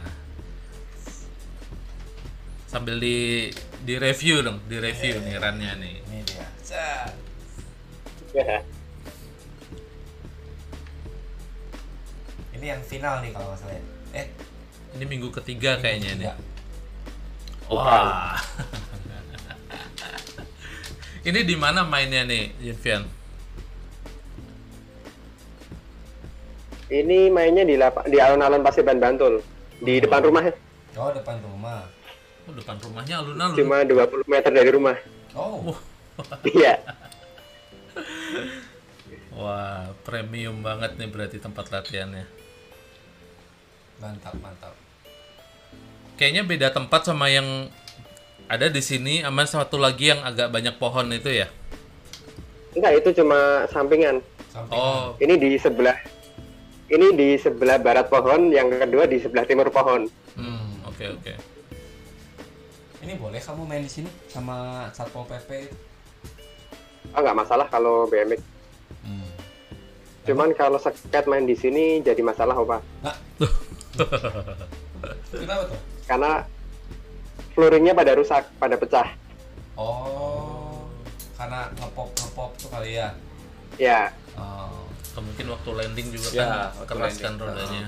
sambil 2.70 3.02
di 3.02 3.50
di 3.82 3.98
review 3.98 4.46
dong, 4.46 4.62
di 4.70 4.78
review 4.78 5.18
nih 5.18 5.42
run-nya 5.42 5.74
nih. 5.82 5.98
Ini 5.98 6.20
dia. 6.30 6.46
Ini 12.58 12.66
yang 12.68 12.82
final 12.82 13.22
nih 13.22 13.32
kalau 13.32 13.48
nggak 13.48 13.60
salah. 13.60 13.74
ya. 13.74 13.82
Eh, 14.16 14.28
Ini 14.94 15.04
minggu 15.06 15.30
ketiga 15.32 15.78
kayaknya 15.78 16.12
nih. 16.16 16.26
tiga. 16.26 16.34
Wah. 17.70 18.34
Ini 21.24 21.44
di 21.44 21.56
mana 21.56 21.84
mainnya 21.84 22.24
nih, 22.24 22.56
Yunfian? 22.62 23.04
ini 26.88 27.28
mainnya 27.28 27.68
di 27.68 27.76
lapa- 27.76 28.08
di 28.08 28.16
alun-alun 28.16 28.64
Paseban 28.64 28.96
Bantul 28.96 29.44
di 29.78 30.00
depan 30.00 30.24
rumah 30.24 30.48
Oh, 30.96 31.12
depan 31.12 31.36
rumah. 31.44 31.84
Oh, 32.48 32.56
depan 32.56 32.80
rumahnya 32.80 33.20
alun-alun. 33.20 33.54
cuma 33.54 33.84
20 33.84 34.24
meter 34.26 34.48
dari 34.50 34.72
rumah 34.72 34.96
Oh, 35.36 35.76
iya 36.48 36.80
Wah, 39.36 39.92
premium 40.02 40.64
banget 40.64 40.96
nih 40.96 41.06
berarti 41.06 41.38
tempat 41.38 41.68
latihannya. 41.68 42.24
Mantap, 43.98 44.36
mantap. 44.40 44.74
Kayaknya 46.16 46.44
beda 46.44 46.68
tempat 46.70 47.06
sama 47.06 47.30
yang 47.30 47.70
ada 48.48 48.68
di 48.68 48.80
sini, 48.80 49.22
aman 49.22 49.46
satu 49.46 49.78
lagi 49.78 50.10
yang 50.10 50.24
agak 50.24 50.50
banyak 50.50 50.76
pohon 50.78 51.12
itu 51.12 51.30
ya. 51.30 51.48
enggak 52.74 52.94
itu 53.02 53.10
cuma 53.18 53.66
sampingan 53.68 54.22
Samping. 54.48 54.78
Oh, 54.78 55.18
ini 55.18 55.34
di 55.34 55.58
sebelah 55.58 55.98
ini 56.88 57.10
di 57.12 57.34
sebelah 57.36 57.82
barat 57.82 58.06
pohon 58.06 58.54
yang 58.54 58.70
kedua 58.70 59.04
di 59.04 59.18
sebelah 59.18 59.44
timur 59.44 59.74
pohon 59.74 60.06
hmm, 60.38 60.86
oke 60.86 61.06
oke. 61.18 61.34
Ini 63.02 63.18
boleh 63.18 63.42
kamu 63.42 63.66
main 63.66 63.82
di 63.82 63.90
sini 63.90 64.10
sama 64.30 64.86
Satpol 64.94 65.26
PP? 65.26 65.74
oh 67.14 67.20
nggak 67.20 67.38
masalah 67.38 67.66
kalau 67.66 68.06
BMX 68.06 68.42
Hmm. 69.02 69.26
cuman 70.24 70.52
kalau 70.54 70.78
skate 70.78 71.26
main 71.26 71.44
di 71.44 71.56
sini 71.56 72.04
jadi 72.04 72.20
masalah 72.22 72.54
opa 72.54 72.78
Nah. 73.02 73.16
Kenapa 75.32 75.64
tuh? 75.68 75.80
karena 76.08 76.32
flooringnya 77.52 77.94
pada 77.94 78.12
rusak 78.14 78.44
pada 78.56 78.76
pecah 78.76 79.10
Oh, 79.78 80.90
karena 81.36 81.70
ngepop 81.76 82.10
ngepop 82.12 82.52
tuh 82.58 82.70
kali 82.70 82.98
ya. 82.98 83.14
ya 83.78 84.10
Oh, 84.34 84.90
Atau 85.14 85.22
mungkin 85.22 85.46
waktu 85.50 85.70
landing 85.72 86.08
juga 86.10 86.28
Ya, 86.30 86.42
kan 86.42 86.50
waktu 86.74 86.86
keras 86.88 87.02
landing. 87.12 87.22
kan 87.22 87.34
rodanya. 87.38 87.86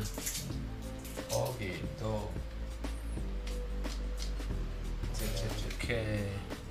oh 1.29 1.49
gitu. 1.57 2.15
Oke. 5.69 6.01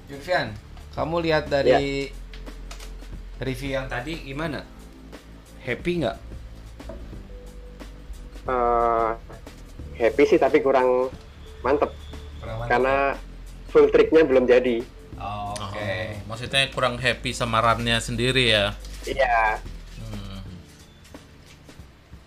Yunfian, 0.07 0.55
kamu 0.95 1.17
lihat 1.21 1.45
dari 1.47 2.15
review 3.39 3.75
yang 3.75 3.87
tadi 3.87 4.15
gimana? 4.23 4.63
Happy 5.61 6.01
nggak? 6.01 6.19
eh, 8.49 9.11
happy 9.99 10.23
sih 10.25 10.39
tapi 10.39 10.59
kurang 10.59 11.11
mantep 11.61 11.91
Kurang 12.39 12.57
mantap. 12.57 12.71
karena 12.71 12.97
full 13.69 13.87
tricknya 13.89 14.23
belum 14.23 14.47
jadi 14.47 14.81
Oh, 15.19 15.51
Oke. 15.51 15.75
Oh, 15.75 16.07
maksudnya 16.31 16.71
kurang 16.71 16.95
happy 16.95 17.35
sama 17.35 17.59
run-nya 17.59 17.99
sendiri 17.99 18.49
ya. 18.49 18.71
iya 19.03 19.59
Hmm. 19.99 20.39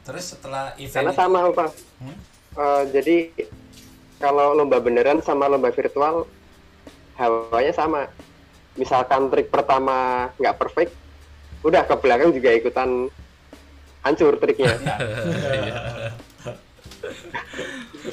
Terus 0.04 0.36
setelah 0.36 0.76
event 0.76 0.92
karena 0.92 1.14
sama 1.14 1.40
opa 1.48 1.72
Hmm? 1.98 2.18
Eh, 2.52 2.84
jadi 2.92 3.16
kalau 4.18 4.52
lomba 4.52 4.78
beneran 4.78 5.24
sama 5.24 5.48
lomba 5.48 5.70
virtual 5.70 6.28
hawanya 7.16 7.72
sama 7.72 8.12
misalkan 8.74 9.30
trik 9.30 9.48
pertama 9.48 10.28
nggak 10.36 10.58
perfect 10.58 10.92
udah 11.62 11.84
ke 11.84 11.96
belakang 11.96 12.32
juga 12.32 12.50
ikutan 12.52 13.08
hancur 14.02 14.36
triknya 14.36 14.76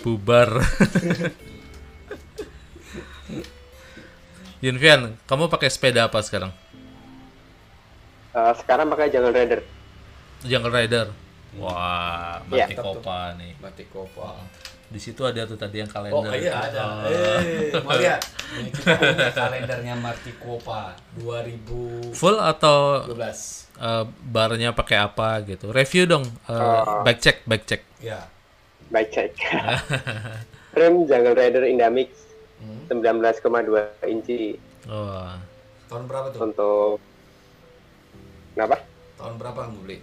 Bubar. 0.00 0.48
Yunfian, 4.58 5.14
kamu 5.25 5.46
pakai 5.46 5.70
sepeda 5.70 6.04
apa 6.04 6.18
sekarang? 6.18 6.50
Eh, 8.34 8.52
sekarang 8.58 8.90
pakai 8.90 9.06
Jungle 9.08 9.30
Rider 9.32 9.60
Jungle 10.42 10.72
Rider. 10.72 11.06
Wah, 11.58 12.42
Iya. 12.50 12.66
Batik 12.68 12.78
Kopa 12.78 13.34
nih. 13.38 13.52
Batik 13.58 13.88
Kopa. 13.88 14.37
Di 14.88 14.96
situ 14.96 15.20
ada 15.22 15.44
tuh 15.44 15.56
tadi 15.56 15.78
yang 15.78 15.90
kalender. 15.90 16.16
Oh 16.16 16.32
iya 16.32 16.52
ada. 16.64 16.82
Oh. 17.04 17.10
Eh, 17.40 17.72
mau 17.82 17.92
lihat? 18.00 18.20
Ini 18.54 18.70
kita 18.70 18.96
punya 18.96 19.30
kalendernya 19.30 19.94
Marti 19.96 20.32
Kopa 20.37 20.96
2012. 21.16 22.14
Full 22.14 22.37
atau 22.37 23.04
eh, 23.78 24.04
barnya 24.22 24.70
pakai 24.72 24.98
apa 24.98 25.42
gitu? 25.44 25.70
Review 25.70 26.04
dong. 26.06 26.25
eh, 26.25 26.52
Oh. 26.52 27.02
Back 27.02 27.18
check, 27.20 27.42
back 27.44 27.62
check. 27.64 27.82
Ya. 27.98 28.26
Baik 28.88 29.09
cek 29.09 29.30
rem 30.78 31.04
Jungle 31.04 31.35
Rider 31.35 31.64
Indamix 31.64 32.11
Hmm. 32.59 32.90
19,2 32.90 33.71
inci 34.11 34.59
Wah. 34.85 35.38
Tahun 35.87 36.04
berapa 36.04 36.26
tuh? 36.28 36.40
untuk 36.42 36.99
kenapa 38.50 38.83
Tahun 39.14 39.35
berapa 39.37 39.59
kamu 39.62 39.78
beli? 39.80 39.99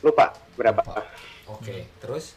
lupa 0.00 0.36
berapa. 0.52 0.84
Oke, 1.48 1.88
terus? 1.96 2.36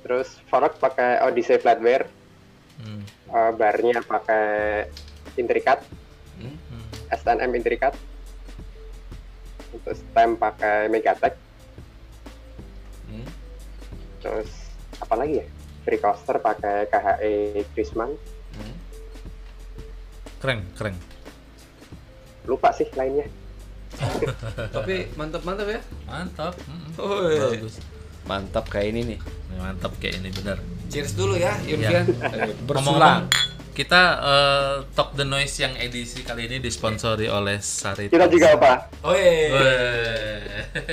terus 0.00 0.40
fork 0.46 0.76
pakai 0.78 1.20
Odyssey 1.20 1.60
Flatware 1.60 2.08
Hmm. 2.74 3.04
eh, 3.28 3.52
barnya 3.52 4.00
pakai 4.00 4.88
Intricat 5.34 5.84
Hmm? 6.34 6.56
Hmm. 6.56 6.84
SNM 7.12 7.52
Intricat 7.52 7.92
untuk 9.70 9.92
stem 9.92 10.34
pakai 10.34 10.88
Megatech 10.88 11.36
Hmm? 11.36 11.43
Terus 14.24 14.48
apa 14.96 15.14
lagi 15.14 15.44
ya 15.44 15.46
free 15.84 16.00
coaster 16.00 16.40
pakai 16.40 16.88
KHE 16.88 17.32
Chrisman 17.70 18.16
Hmm? 18.54 18.70
Keren, 20.38 20.62
keren. 20.78 20.94
lupa 22.46 22.70
sih 22.70 22.86
lainnya 22.94 23.26
Tapi 24.74 25.10
mantap-mantap 25.14 25.66
ya. 25.66 25.80
Mantap. 26.04 26.54
Woi. 26.98 27.34
Bagus. 27.38 27.78
Mantap 28.26 28.66
kayak 28.66 28.90
ini 28.90 29.00
nih. 29.14 29.18
Mantap 29.54 29.94
kayak 29.98 30.18
ini 30.18 30.30
benar. 30.30 30.58
Cheers 30.86 31.14
dulu 31.14 31.34
ya, 31.34 31.54
Yunfian 31.62 32.06
eh, 32.10 32.54
bersulang. 32.62 33.30
Kita 33.70 34.02
eh, 34.18 34.74
Talk 34.94 35.14
the 35.14 35.26
Noise 35.26 35.62
yang 35.62 35.74
edisi 35.78 36.22
kali 36.22 36.46
ini 36.46 36.58
disponsori 36.58 37.26
oleh 37.26 37.58
Sari. 37.58 38.06
kita 38.06 38.26
juga 38.26 38.54
apa 38.54 38.72
Oi. 39.02 39.26
Weh. 39.50 40.38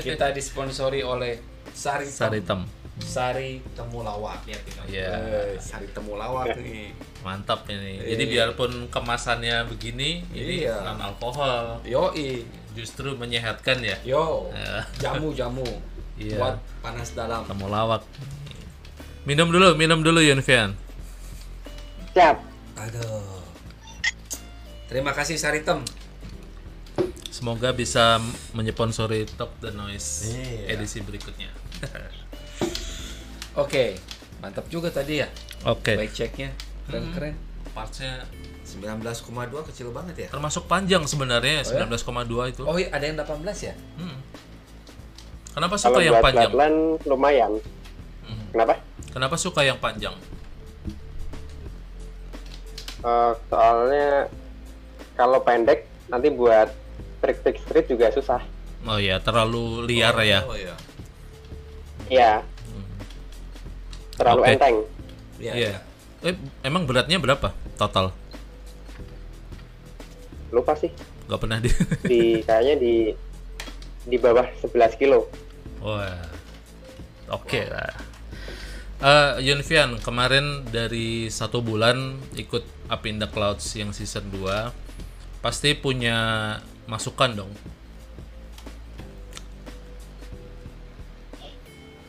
Kita 0.01 0.33
disponsori 0.33 1.05
oleh 1.05 1.37
Sari 1.73 2.05
Sari 2.05 2.41
Tem. 2.41 2.80
Sari 3.01 3.59
Temulawak 3.73 4.45
ya 4.45 4.55
kita. 4.55 4.81
Iya. 4.87 5.09
Eh, 5.11 5.51
Sari 5.57 5.89
temulawak 5.89 6.55
nih. 6.55 6.93
Mantap 7.21 7.67
ini. 7.67 7.99
Jadi 7.99 8.23
Iya. 8.23 8.31
biarpun 8.47 8.87
kemasannya 8.87 9.67
begini, 9.67 10.23
ini 10.31 10.63
Iya. 10.63 10.79
non 10.81 11.01
alkohol, 11.01 11.81
Yoi, 11.83 12.45
justru 12.71 13.13
menyehatkan 13.13 13.81
ya. 13.81 13.97
yo, 14.01 14.47
Ya. 14.49 14.85
jamu-jamu 15.01 15.65
Iya. 16.21 16.37
buat 16.37 16.55
panas 16.79 17.11
dalam. 17.11 17.43
Temulawak. 17.43 18.05
Minum 19.21 19.49
dulu, 19.49 19.75
minum 19.75 19.99
dulu 19.99 20.17
Yunfian. 20.17 20.73
siap 22.11 22.39
Aduh. 22.75 23.41
Terima 24.85 25.11
kasih 25.11 25.35
Saritem. 25.35 25.79
Semoga 27.31 27.71
bisa 27.71 28.19
menyponsori 28.51 29.23
Talk 29.31 29.55
the 29.59 29.71
Noise 29.71 30.29
Iya. 30.29 30.75
edisi 30.75 30.99
berikutnya. 30.99 31.49
Oke, 33.55 33.99
mantap 34.39 34.65
juga 34.71 34.87
tadi 34.87 35.19
ya. 35.19 35.27
Oke. 35.67 35.99
Baik 35.99 36.13
ceknya, 36.15 36.49
keren-keren. 36.87 37.35
Partsnya 37.71 38.23
19,2 38.63 39.67
kecil 39.67 39.91
banget 39.91 40.27
ya. 40.27 40.29
termasuk 40.31 40.63
panjang 40.67 41.03
sebenarnya, 41.03 41.63
Oh 41.67 41.75
ya? 41.75 41.83
19,2 41.87 42.51
itu. 42.55 42.61
Oh 42.63 42.75
iya, 42.79 42.87
ada 42.95 43.03
yang 43.03 43.19
18 43.19 43.43
ya? 43.67 43.75
Hmm. 43.99 44.17
Kenapa 45.51 45.75
kalau 45.75 45.83
suka 45.83 45.99
yang 45.99 46.15
buat 46.15 46.23
panjang? 46.23 46.51
flatland 46.51 46.79
lumayan 47.03 47.51
Hmm. 48.23 48.43
kenapa 48.55 48.73
Kenapa 49.11 49.35
suka 49.35 49.61
yang 49.67 49.75
panjang? 49.75 50.15
Eh, 53.01 53.31
soalnya 53.49 54.29
kalau 55.17 55.43
pendek 55.43 55.89
nanti 56.07 56.29
buat 56.31 56.69
trik-trik 57.19 57.57
street 57.65 57.87
juga 57.89 58.13
susah 58.13 58.39
Oh 58.81 58.97
ya, 58.97 59.17
terlalu 59.21 59.85
liar 59.85 60.15
ya. 60.21 60.41
Oh 60.45 60.55
iya. 60.57 60.75
ya 62.09 62.31
terlalu 64.21 64.41
Oke. 64.45 64.51
enteng 64.53 64.77
Iya. 65.41 65.53
Iya. 65.57 65.71
iya. 65.73 65.79
Eh, 66.21 66.37
emang 66.61 66.85
beratnya 66.85 67.17
berapa 67.17 67.49
total? 67.81 68.13
lupa 70.53 70.77
sih 70.77 70.91
Gak 71.25 71.39
pernah 71.41 71.57
di. 71.63 71.71
di 72.11 72.21
kayaknya 72.45 72.75
di 72.77 72.95
di 74.05 74.17
bawah 74.21 74.45
11 74.61 75.01
kilo 75.01 75.25
Wah. 75.81 76.29
Oke 77.33 77.65
lah. 77.65 77.89
Eh, 79.01 79.49
Yunfian, 79.49 79.97
kemarin 79.97 80.61
dari 80.69 81.25
satu 81.33 81.65
bulan 81.65 82.21
ikut 82.37 82.61
Up 82.85 83.01
in 83.09 83.17
the 83.17 83.25
Clouds 83.25 83.65
yang 83.73 83.89
season 83.89 84.29
2 84.29 85.41
pasti 85.41 85.73
punya 85.73 86.59
masukan 86.85 87.33
dong. 87.33 87.51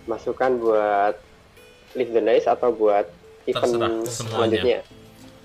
masukan 0.03 0.59
buat 0.59 1.15
lift 1.93 2.11
the 2.11 2.21
noise 2.21 2.47
atau 2.47 2.71
buat 2.71 3.07
event 3.45 3.57
Terserah, 3.59 3.91
semuanya. 4.07 4.09
selanjutnya 4.09 4.81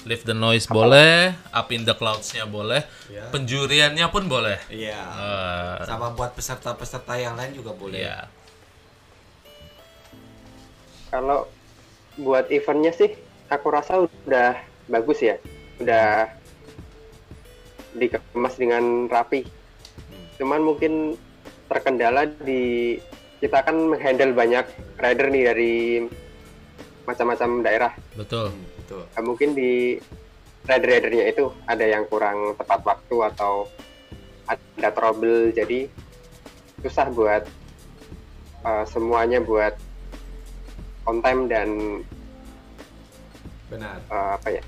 Live 0.08 0.24
the 0.24 0.32
Noise 0.32 0.72
boleh, 0.72 1.36
Up 1.52 1.68
in 1.68 1.84
the 1.84 1.92
Clouds-nya 1.92 2.48
boleh, 2.48 2.80
Iya. 3.12 3.28
penjuriannya 3.28 4.08
pun 4.08 4.32
boleh. 4.32 4.56
Iya. 4.72 4.96
Eh, 4.96 5.84
Sama 5.84 6.16
buat 6.16 6.32
peserta-peserta 6.32 7.20
yang 7.20 7.36
lain 7.36 7.52
juga 7.52 7.76
boleh. 7.76 8.08
Iya. 8.08 8.32
kalau 11.08 11.48
buat 12.20 12.52
eventnya 12.52 12.92
sih 12.92 13.16
aku 13.48 13.68
rasa 13.68 14.04
udah 14.28 14.60
bagus 14.88 15.24
ya 15.24 15.40
udah 15.80 16.28
dikemas 17.96 18.60
dengan 18.60 19.08
rapi 19.08 19.48
cuman 20.36 20.62
mungkin 20.62 21.16
terkendala 21.68 22.28
di 22.44 22.96
kita 23.40 23.64
kan 23.64 23.88
menghandle 23.88 24.34
banyak 24.34 24.66
rider 24.98 25.28
nih 25.30 25.44
dari 25.48 25.76
macam-macam 27.08 27.64
daerah 27.64 27.92
Betul. 28.14 28.52
Betul. 28.78 29.08
Nah, 29.08 29.24
mungkin 29.24 29.56
di 29.56 29.96
rider-ridernya 30.64 31.26
itu 31.28 31.48
ada 31.64 31.82
yang 31.82 32.04
kurang 32.06 32.54
tepat 32.54 32.84
waktu 32.84 33.16
atau 33.32 33.72
ada 34.48 34.90
trouble 34.92 35.50
jadi 35.50 35.88
susah 36.78 37.08
buat 37.10 37.44
uh, 38.62 38.84
semuanya 38.86 39.40
buat 39.40 39.74
on 41.04 41.20
time 41.20 41.48
dan 41.48 41.70
Benar. 43.68 44.00
uh, 44.08 44.36
apa 44.36 44.48
ya 44.50 44.64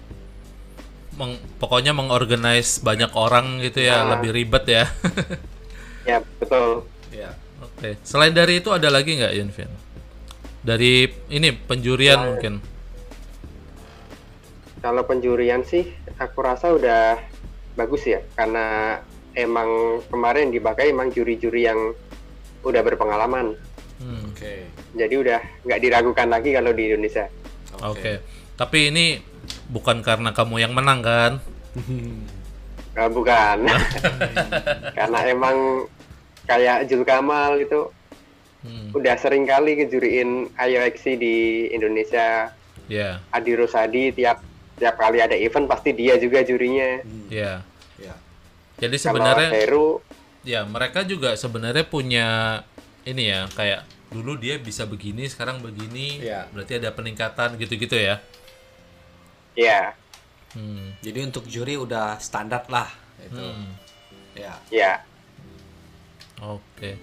Meng- 1.15 1.39
pokoknya 1.59 1.91
mengorganize 1.91 2.79
banyak 2.79 3.11
orang 3.11 3.59
gitu 3.59 3.83
ya, 3.83 4.07
Ah. 4.07 4.15
lebih 4.15 4.31
ribet 4.31 4.63
ya. 4.65 4.87
ya 6.07 6.23
betul 6.39 6.87
Iya. 7.11 7.35
Oke. 7.59 7.99
Selain 8.03 8.31
dari 8.31 8.63
itu 8.63 8.71
ada 8.71 8.87
lagi 8.87 9.19
nggak 9.19 9.33
Yunfian? 9.35 9.71
Dari 10.69 10.93
ini 11.27 11.49
penjurian 11.49 12.13
Selain- 12.13 12.29
mungkin. 12.29 12.53
kalau 14.79 15.03
penjurian 15.03 15.59
sih 15.61 15.83
aku 16.15 16.39
rasa 16.39 16.71
udah 16.71 17.19
bagus 17.73 18.05
ya 18.05 18.23
karena 18.31 18.95
emang 19.33 19.67
kemarin 20.07 20.47
dipakai 20.49 20.89
emang 20.89 21.09
juri-juri 21.09 21.65
yang 21.65 21.97
udah 22.61 22.81
berpengalaman 22.81 23.57
Hmm, 23.99 24.31
Oke. 24.31 24.63
jadi 24.95 25.11
udah 25.11 25.39
nggak 25.59 25.81
diragukan 25.81 26.27
lagi 26.29 26.55
kalau 26.55 26.71
di 26.71 26.87
Indonesia 26.87 27.27
Oke. 27.81 28.23
Tapi 28.55 28.87
ini 28.87 29.19
bukan 29.67 29.99
karena 29.99 30.31
kamu 30.31 30.55
yang 30.57 30.71
menang 30.71 30.99
kan? 30.99 31.43
Eh, 32.93 33.09
bukan 33.09 33.67
karena 34.97 35.19
emang 35.25 35.87
kayak 36.43 36.87
Jul 36.87 37.03
Kamal 37.03 37.59
itu 37.59 37.91
Hmm, 38.59 38.91
udah 38.91 39.15
sering 39.15 39.47
kali 39.47 39.79
ngejuriin 39.79 40.51
IOXC 40.51 41.15
di 41.15 41.67
Indonesia 41.71 42.51
ya, 42.91 43.23
Adi 43.31 43.55
Rosadi 43.55 44.11
tiap 44.11 44.43
tiap 44.75 44.99
kali 44.99 45.23
ada 45.23 45.35
event 45.35 45.67
pasti 45.67 45.95
dia 45.95 46.19
juga 46.19 46.43
jurinya 46.43 46.85
ya. 46.85 46.99
Iya. 47.31 47.53
Jadi 48.79 48.95
kalau 48.95 49.03
sebenarnya 49.11 49.49
Heru 49.51 49.87
ya 50.47 50.63
mereka 50.63 51.03
juga 51.03 51.35
sebenarnya 51.35 51.85
punya 51.85 52.27
ini 53.03 53.27
ya 53.27 53.51
kayak 53.51 53.83
dulu 54.09 54.39
dia 54.39 54.57
bisa 54.57 54.87
begini, 54.87 55.27
sekarang 55.27 55.59
begini. 55.59 56.23
Iya. 56.23 56.47
Berarti 56.49 56.79
ada 56.79 56.89
peningkatan 56.95 57.59
gitu-gitu 57.59 57.99
ya. 57.99 58.23
ya 59.53 59.93
Hmm. 60.49 60.97
Jadi 61.05 61.29
untuk 61.29 61.45
juri 61.45 61.77
udah 61.77 62.17
standar 62.17 62.65
lah 62.73 62.89
itu. 63.21 63.37
hmm. 63.37 63.69
Ya. 64.33 64.55
ya 64.73 64.93
Oke. 66.41 66.97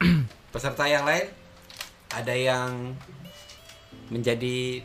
Peserta 0.54 0.84
yang 0.84 1.04
lain 1.04 1.26
ada 2.10 2.34
yang 2.34 2.96
menjadi 4.10 4.82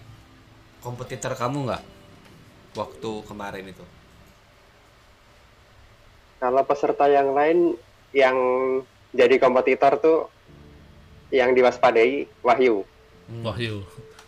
kompetitor 0.80 1.34
kamu 1.34 1.66
nggak 1.66 1.84
waktu 2.76 3.12
kemarin 3.26 3.66
itu? 3.68 3.86
kalau 6.36 6.62
peserta 6.62 7.10
yang 7.10 7.34
lain 7.34 7.74
yang 8.14 8.38
jadi 9.10 9.42
kompetitor 9.42 9.98
tuh 9.98 10.20
yang 11.34 11.58
diwaspadai 11.58 12.30
Wahyu 12.46 12.86
Wahyu. 13.42 13.82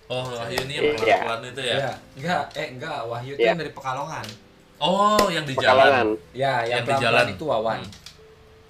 Oh, 0.09 0.25
Wahyu 0.25 0.57
ini 0.65 0.73
yang 0.81 0.97
Iya. 0.97 1.19
pelan 1.21 1.41
itu 1.45 1.61
ya. 1.61 1.75
Iya. 1.77 1.91
Enggak, 2.17 2.43
eh 2.57 2.67
enggak. 2.73 2.99
Wahyu 3.05 3.31
itu 3.35 3.41
Iya. 3.43 3.47
yang 3.53 3.59
dari 3.61 3.71
Pekalongan. 3.75 4.25
Oh, 4.81 5.25
yang 5.29 5.45
di 5.45 5.53
jalan. 5.53 5.67
Pekalongan 5.77 6.07
Ya, 6.33 6.53
yang, 6.65 6.81
Yang 6.81 6.85
di 6.87 6.93
jalan. 7.03 7.25
itu 7.29 7.43
Wawan. 7.45 7.79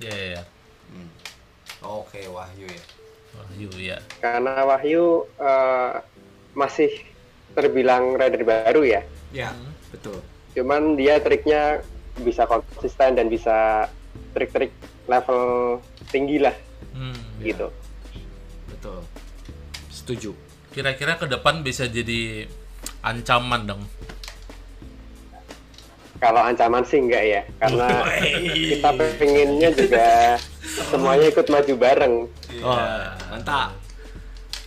Iya, 0.01 0.11
iya, 0.11 0.27
iya. 0.27 0.41
Hmm. 0.43 0.56
Oke, 1.79 2.25
Wahyu 2.25 2.65
ya. 2.65 2.83
Wahyu 3.33 3.69
ya. 3.77 3.97
karena 4.17 4.65
Wahyu 4.65 5.05
eh, 5.37 5.91
masih 6.51 6.89
terbilang 7.53 8.13
rider 8.13 8.41
baru 8.41 8.81
ya 8.81 9.01
Ya, 9.29 9.53
betul. 9.89 10.17
cuman 10.51 10.95
dia 10.95 11.19
triknya 11.19 11.85
bisa 12.17 12.43
konsisten 12.43 13.13
dan 13.13 13.27
bisa 13.27 13.85
trik-trik 14.33 14.73
level 15.05 15.77
tinggi 16.07 16.39
lah 16.39 16.55
Hmm. 16.91 17.13
gitu 17.39 17.69
Betul. 18.67 19.05
Setuju. 19.87 20.31
Kira-kira 20.69 21.13
ke 21.13 21.25
depan 21.25 21.61
bisa 21.61 21.85
jadi 21.85 22.45
ancaman 23.01 23.65
dong. 23.65 23.83
kalau 26.17 26.41
ancaman 26.41 26.81
sih 26.81 26.97
enggak 26.97 27.23
ya 27.23 27.41
karena 27.59 27.87
kita 28.73 28.89
pengennya 28.89 29.69
juga 29.71 30.07
semuanya 30.67 31.25
ikut 31.27 31.47
maju 31.47 31.73
bareng 31.75 32.15
Oh, 32.59 32.75
Iya. 32.75 33.15
mantap. 33.29 33.71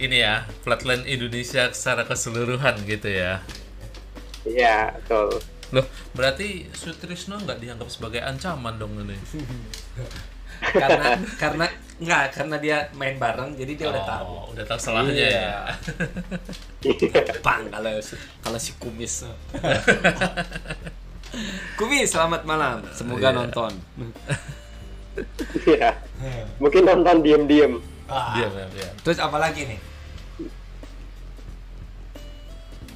Ini 0.00 0.16
ya, 0.16 0.34
flatland 0.64 1.04
Indonesia 1.04 1.68
secara 1.70 2.08
keseluruhan 2.08 2.80
gitu 2.84 3.08
ya. 3.08 3.44
Iya 4.42 4.96
betul 4.96 5.36
Loh, 5.70 5.84
berarti 6.12 6.66
Sutrisno 6.72 7.36
nggak 7.36 7.60
dianggap 7.60 7.86
sebagai 7.86 8.18
ancaman 8.18 8.74
dong 8.74 8.96
ini. 8.98 9.14
karena 10.60 11.16
karena 11.36 11.64
nggak 11.96 12.24
karena 12.36 12.56
dia 12.56 12.78
main 12.92 13.16
bareng 13.16 13.56
jadi 13.56 13.72
dia 13.76 13.86
udah 13.88 14.04
tahu 14.04 14.24
Oh, 14.28 14.44
udah 14.52 14.64
tahu 14.64 14.76
salahnya 14.80 15.12
Iya. 15.12 15.28
ya. 15.30 15.56
Bang 17.40 17.68
kalau 17.68 17.92
kalau 18.40 18.58
si 18.60 18.72
kumis 18.76 19.24
kumis 21.78 22.08
selamat 22.08 22.42
malam 22.44 22.80
semoga 22.90 23.30
Iya. 23.30 23.36
nonton 23.36 23.72
Iya. 25.66 25.98
Mungkin 26.58 26.82
nonton 26.84 27.20
diem-diem. 27.20 27.82
Ah, 28.06 28.34
Diam, 28.34 28.50
diam, 28.50 28.70
diam. 28.74 28.94
terus 29.06 29.18
apa 29.18 29.38
lagi 29.38 29.70
nih 29.70 29.80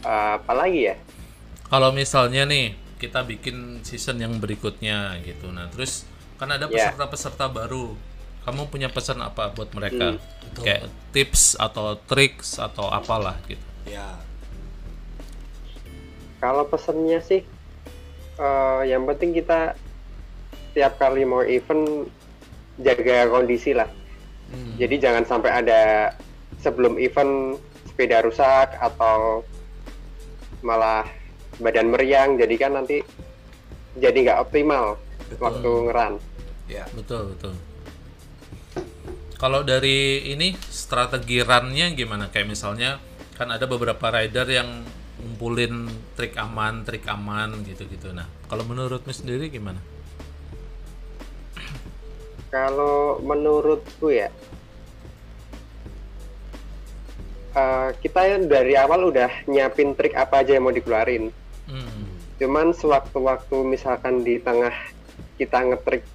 Eh, 0.05 0.33
apalagi 0.37 0.92
ya? 0.92 0.96
Kalau 1.64 1.88
misalnya 1.88 2.44
nih 2.44 2.77
kita 3.00 3.24
bikin 3.24 3.81
season 3.81 4.20
yang 4.20 4.37
berikutnya 4.37 5.16
gitu. 5.24 5.48
Nah, 5.48 5.72
terus 5.72 6.05
kan 6.37 6.53
ada 6.53 6.68
Ya. 6.68 6.92
peserta-peserta 6.92 7.48
baru. 7.48 7.96
Kamu 8.44 8.68
punya 8.68 8.92
pesan 8.92 9.24
apa 9.24 9.48
buat 9.50 9.72
mereka? 9.72 10.14
Hmm, 10.14 10.20
Kayak 10.61 10.92
tips 11.11 11.57
atau 11.57 11.96
tricks 12.05 12.61
atau 12.61 12.92
apalah 12.92 13.40
gitu. 13.48 13.64
ya 13.85 14.16
Kalau 16.38 16.68
pesennya 16.68 17.24
sih, 17.24 17.40
eh, 18.37 18.81
yang 18.85 19.09
penting 19.09 19.33
kita 19.33 19.72
tiap 20.74 20.98
kali 20.98 21.22
mau 21.22 21.40
event 21.46 22.10
jaga 22.82 23.30
kondisi 23.30 23.72
lah. 23.72 23.87
Hmm. 24.50 24.74
Jadi 24.76 24.94
jangan 24.98 25.24
sampai 25.24 25.50
ada 25.54 26.12
sebelum 26.58 26.98
event 26.98 27.58
sepeda 27.87 28.26
rusak 28.26 28.74
atau 28.82 29.46
malah 30.66 31.06
badan 31.62 31.94
meriang. 31.94 32.34
Jadi 32.34 32.54
kan 32.58 32.74
nanti 32.74 32.98
jadi 33.94 34.14
nggak 34.14 34.40
optimal 34.50 34.98
waktu 35.38 35.70
ngeran. 35.88 36.14
ya 36.66 36.84
Betul, 36.92 37.34
betul. 37.37 37.54
Kalau 39.38 39.60
dari 39.60 40.24
ini 40.32 40.56
strategi 40.58 41.44
runnya 41.44 41.92
gimana? 41.92 42.32
Kayak 42.32 42.48
misalnya 42.54 42.96
kan 43.37 43.50
ada 43.50 43.66
beberapa 43.66 44.08
rider 44.08 44.46
yang 44.48 44.82
ngumpulin 45.20 45.90
trik 46.16 46.34
aman, 46.38 46.82
trik 46.87 47.04
aman 47.06 47.62
gitu-gitu. 47.66 48.14
Nah, 48.14 48.24
kalau 48.48 48.64
menurutmu 48.64 49.12
sendiri 49.12 49.52
gimana? 49.52 49.93
Kalau 52.54 53.18
menurutku 53.18 54.14
ya, 54.14 54.30
eh, 57.50 57.88
kita 57.98 58.20
yang 58.22 58.46
dari 58.46 58.78
awal 58.78 59.10
udah 59.10 59.26
nyiapin 59.50 59.98
trik 59.98 60.14
apa 60.14 60.46
aja 60.46 60.54
yang 60.54 60.62
mau 60.62 60.70
dikeluarin. 60.70 61.34
Hmm. 61.66 62.06
Cuman 62.38 62.70
sewaktu-waktu 62.70 63.56
misalkan 63.66 64.22
di 64.22 64.38
tengah 64.38 64.70
kita 65.34 65.66
ngetrik 65.66 66.06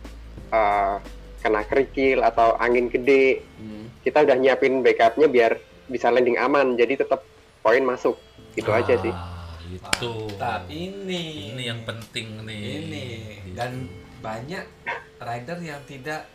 eh, 0.50 0.96
kena 1.40 1.62
kerikil 1.62 2.24
atau 2.24 2.56
angin 2.56 2.88
gede, 2.88 3.44
Hmm. 3.60 3.92
kita 4.02 4.24
udah 4.24 4.34
nyiapin 4.34 4.80
backupnya 4.80 5.28
biar 5.28 5.52
bisa 5.86 6.08
landing 6.08 6.40
aman. 6.40 6.74
Jadi 6.74 7.04
tetap 7.04 7.20
poin 7.60 7.84
masuk. 7.84 8.16
Gitu 8.56 8.72
aja 8.72 8.96
sih. 8.96 9.12
Ah, 9.12 9.60
itu. 9.68 10.12
Mantap. 10.40 10.72
ini 10.72 11.52
Ini 11.52 11.64
yang 11.68 11.84
penting 11.84 12.48
nih. 12.48 12.60
ini 12.80 13.06
Gitu. 13.44 13.56
dan 13.60 13.92
banyak 14.20 14.64
rider 15.20 15.60
yang 15.60 15.82
tidak 15.84 16.26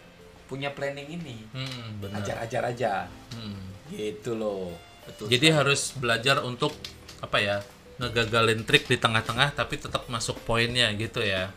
punya 0.45 0.71
planning 0.71 1.09
ini 1.11 1.37
Hmm, 1.51 2.05
ajar-ajar 2.13 2.63
aja 2.67 2.93
Hmm. 3.33 3.57
gitu 3.89 4.37
loh 4.37 4.77
betul 5.05 5.27
Jadi 5.27 5.47
harus 5.51 5.93
belajar 5.93 6.41
untuk 6.41 6.73
apa 7.19 7.37
ya? 7.39 7.57
Ngegagalin 7.95 8.63
trik 8.63 8.85
di 8.85 8.97
tengah-tengah 8.97 9.53
tapi 9.53 9.77
tetap 9.77 10.05
masuk 10.09 10.37
poinnya 10.43 10.91
gitu 10.93 11.21
ya. 11.21 11.49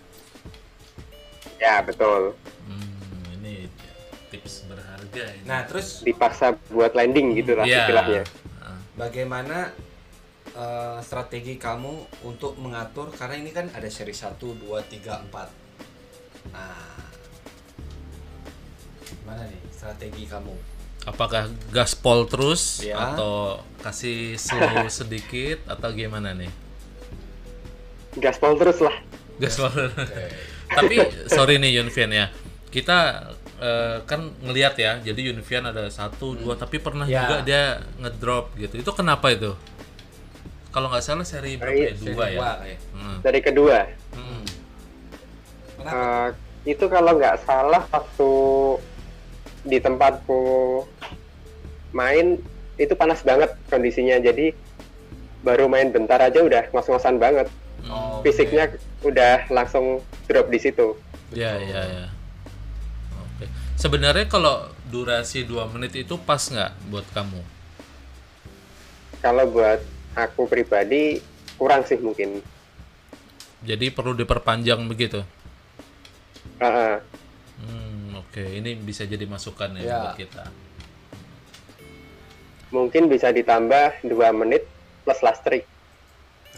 Ya 1.58 1.82
betul. 1.82 2.38
Hmm, 2.64 3.34
ini 3.36 3.66
tips 4.30 4.68
berharga 4.68 5.24
ini. 5.34 5.44
nah 5.44 5.64
terus 5.66 6.04
Dipaksa 6.04 6.54
buat 6.70 6.94
landing 6.94 7.34
gitu 7.34 7.56
lah 7.56 7.66
Iya. 7.66 7.80
istilahnya. 7.84 8.24
Ah, 8.60 8.78
bagaimana 8.96 9.72
eh, 10.50 11.00
strategi 11.02 11.56
kamu 11.56 11.94
untuk 12.24 12.56
mengatur 12.58 13.10
karena 13.12 13.36
ini 13.38 13.52
kan 13.52 13.68
ada 13.70 13.88
seri 13.88 14.12
1 14.12 14.54
2 14.54 14.82
3 14.84 15.22
4 15.28 15.48
nah 16.48 17.07
gimana 19.28 19.44
nih 19.44 19.60
strategi 19.76 20.24
kamu 20.24 20.56
Apakah 21.04 21.52
gaspol 21.72 22.24
terus 22.28 22.80
Ya. 22.80 22.96
atau 22.96 23.60
kasih 23.80 24.40
slow 24.40 24.88
sedikit 25.04 25.68
atau 25.68 25.92
gimana 25.92 26.32
nih? 26.32 26.48
Gaspol 28.20 28.56
terus 28.56 28.80
lah. 28.80 28.92
Gaspol. 29.36 29.72
Tapi 30.80 30.96
sorry 31.28 31.60
nih 31.60 31.80
Yunfian 31.80 32.12
ya. 32.12 32.28
Kita 32.68 33.24
eh, 33.60 34.04
kan 34.04 34.36
ngelihat 34.44 34.76
ya. 34.76 35.00
Jadi 35.00 35.32
Yunfian 35.32 35.64
ada 35.64 35.88
satu, 35.88 36.36
dua, 36.36 36.60
tapi 36.60 36.80
pernah 36.80 37.08
Ya. 37.08 37.24
juga 37.24 37.36
dia 37.44 37.64
ngedrop 38.04 38.52
gitu. 38.56 38.76
Itu 38.76 38.92
kenapa 38.92 39.32
itu? 39.32 39.56
Kalau 40.72 40.92
nggak 40.92 41.04
salah 41.04 41.24
seri 41.24 41.56
berapa 41.56 41.72
ya? 41.72 41.96
Seri 41.96 42.16
Dua 42.16 42.26
ya. 42.28 42.36
dua, 42.36 42.52
kayak. 42.64 42.80
Hmm. 42.92 43.18
Dari 43.24 43.40
kedua, 43.40 43.78
Hmm. 44.12 44.44
kenapa 45.80 45.96
eh, 45.96 46.28
itu 46.68 46.86
kalau 46.88 47.12
nggak 47.16 47.36
salah 47.48 47.84
waktu 47.88 48.32
di 49.68 49.78
tempatku 49.84 50.42
main 51.92 52.40
itu 52.80 52.94
panas 52.96 53.22
banget 53.22 53.54
kondisinya. 53.68 54.18
Jadi 54.18 54.56
baru 55.44 55.70
main 55.70 55.92
bentar 55.94 56.18
aja 56.24 56.42
udah 56.42 56.72
ngos-ngosan 56.74 57.20
banget. 57.22 57.48
Oh, 57.88 58.20
Fisiknya 58.26 58.74
udah 59.06 59.48
langsung 59.54 60.02
drop 60.28 60.50
di 60.50 60.60
situ. 60.60 60.98
Ya, 61.32 61.56
ya, 61.60 61.82
ya. 61.84 62.06
Oke. 63.16 63.46
Sebenarnya 63.78 64.26
kalau 64.28 64.72
durasi 64.88 65.44
2 65.44 65.68
menit 65.76 65.94
itu 65.96 66.16
pas 66.20 66.40
nggak 66.40 66.72
buat 66.90 67.08
kamu? 67.12 67.42
Kalau 69.20 69.46
buat 69.52 69.80
aku 70.16 70.48
pribadi 70.48 71.20
kurang 71.60 71.84
sih 71.86 72.00
mungkin. 72.00 72.40
Jadi 73.66 73.90
perlu 73.90 74.14
diperpanjang 74.14 74.84
begitu. 74.86 75.26
Heeh. 76.62 76.96
Hmm, 77.58 77.87
oke. 78.18 78.42
Ini 78.42 78.78
bisa 78.80 79.04
jadi 79.04 79.24
masukan 79.26 79.74
ya, 79.76 79.82
Ya. 79.82 79.98
buat 80.04 80.18
kita. 80.18 80.46
mungkin 82.68 83.08
bisa 83.08 83.32
ditambah 83.32 84.04
dua 84.04 84.36
menit 84.36 84.68
plus 85.08 85.24
last 85.24 85.40
trick. 85.40 85.64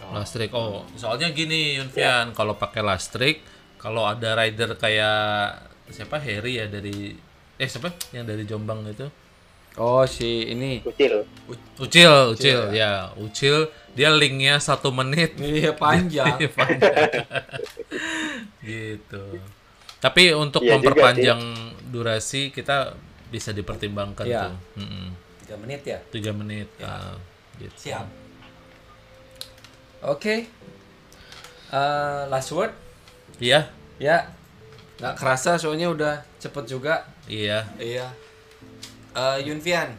Last 0.09 0.33
trick. 0.33 0.49
Oh, 0.51 0.81
soalnya 0.97 1.29
gini 1.29 1.77
Yunfian, 1.77 2.33
kalau 2.33 2.57
pakai 2.57 2.81
last 2.81 3.13
trick, 3.13 3.45
kalau 3.77 4.09
ada 4.09 4.33
rider 4.33 4.73
kayak 4.73 5.61
siapa 5.87 6.17
Harry 6.17 6.57
ya 6.57 6.65
dari 6.65 7.13
eh 7.55 7.67
siapa 7.67 7.93
yang 8.09 8.25
dari 8.25 8.41
Jombang 8.43 8.85
itu? 8.87 9.05
oh 9.77 10.03
si 10.03 10.49
ini 10.49 10.81
Kucil. 10.81 11.23
Ucil, 11.77 12.33
Ucil, 12.33 12.73
ya. 12.73 13.13
Ucil 13.15 13.69
dia 13.93 14.09
linknya 14.09 14.57
satu 14.57 14.89
menit. 14.89 15.37
iya 15.37 15.71
panjang 15.71 16.35
Iya, 16.41 16.49
panjang. 16.51 17.09
gitu. 18.65 19.23
Tapi 19.99 20.31
untuk 20.31 20.61
Iya 20.61 20.67
juga 20.71 20.75
memperpanjang 20.79 21.41
durasi 21.85 22.49
kita 22.49 22.95
bisa 23.27 23.51
dipertimbangkan 23.51 24.25
Iya. 24.25 24.41
tuh. 24.47 24.55
Mm-mm. 24.79 25.07
3 25.43 25.57
menit 25.57 25.81
ya 25.83 25.99
Tiga 26.07 26.31
menit. 26.31 26.69
ah, 26.79 27.17
gitu. 27.57 27.75
siap 27.75 28.05
oke 30.01 30.35
Eh, 31.69 32.21
last 32.27 32.49
word 32.49 32.73
Iya, 33.37 33.69
ya 33.97 34.25
nggak 34.97 35.15
kerasa 35.15 35.55
soalnya 35.55 35.87
udah 35.87 36.13
cepet 36.37 36.65
juga 36.65 37.05
iya. 37.25 37.61
iya 37.77 38.09
Eh, 39.11 39.37
Yunfian 39.43 39.93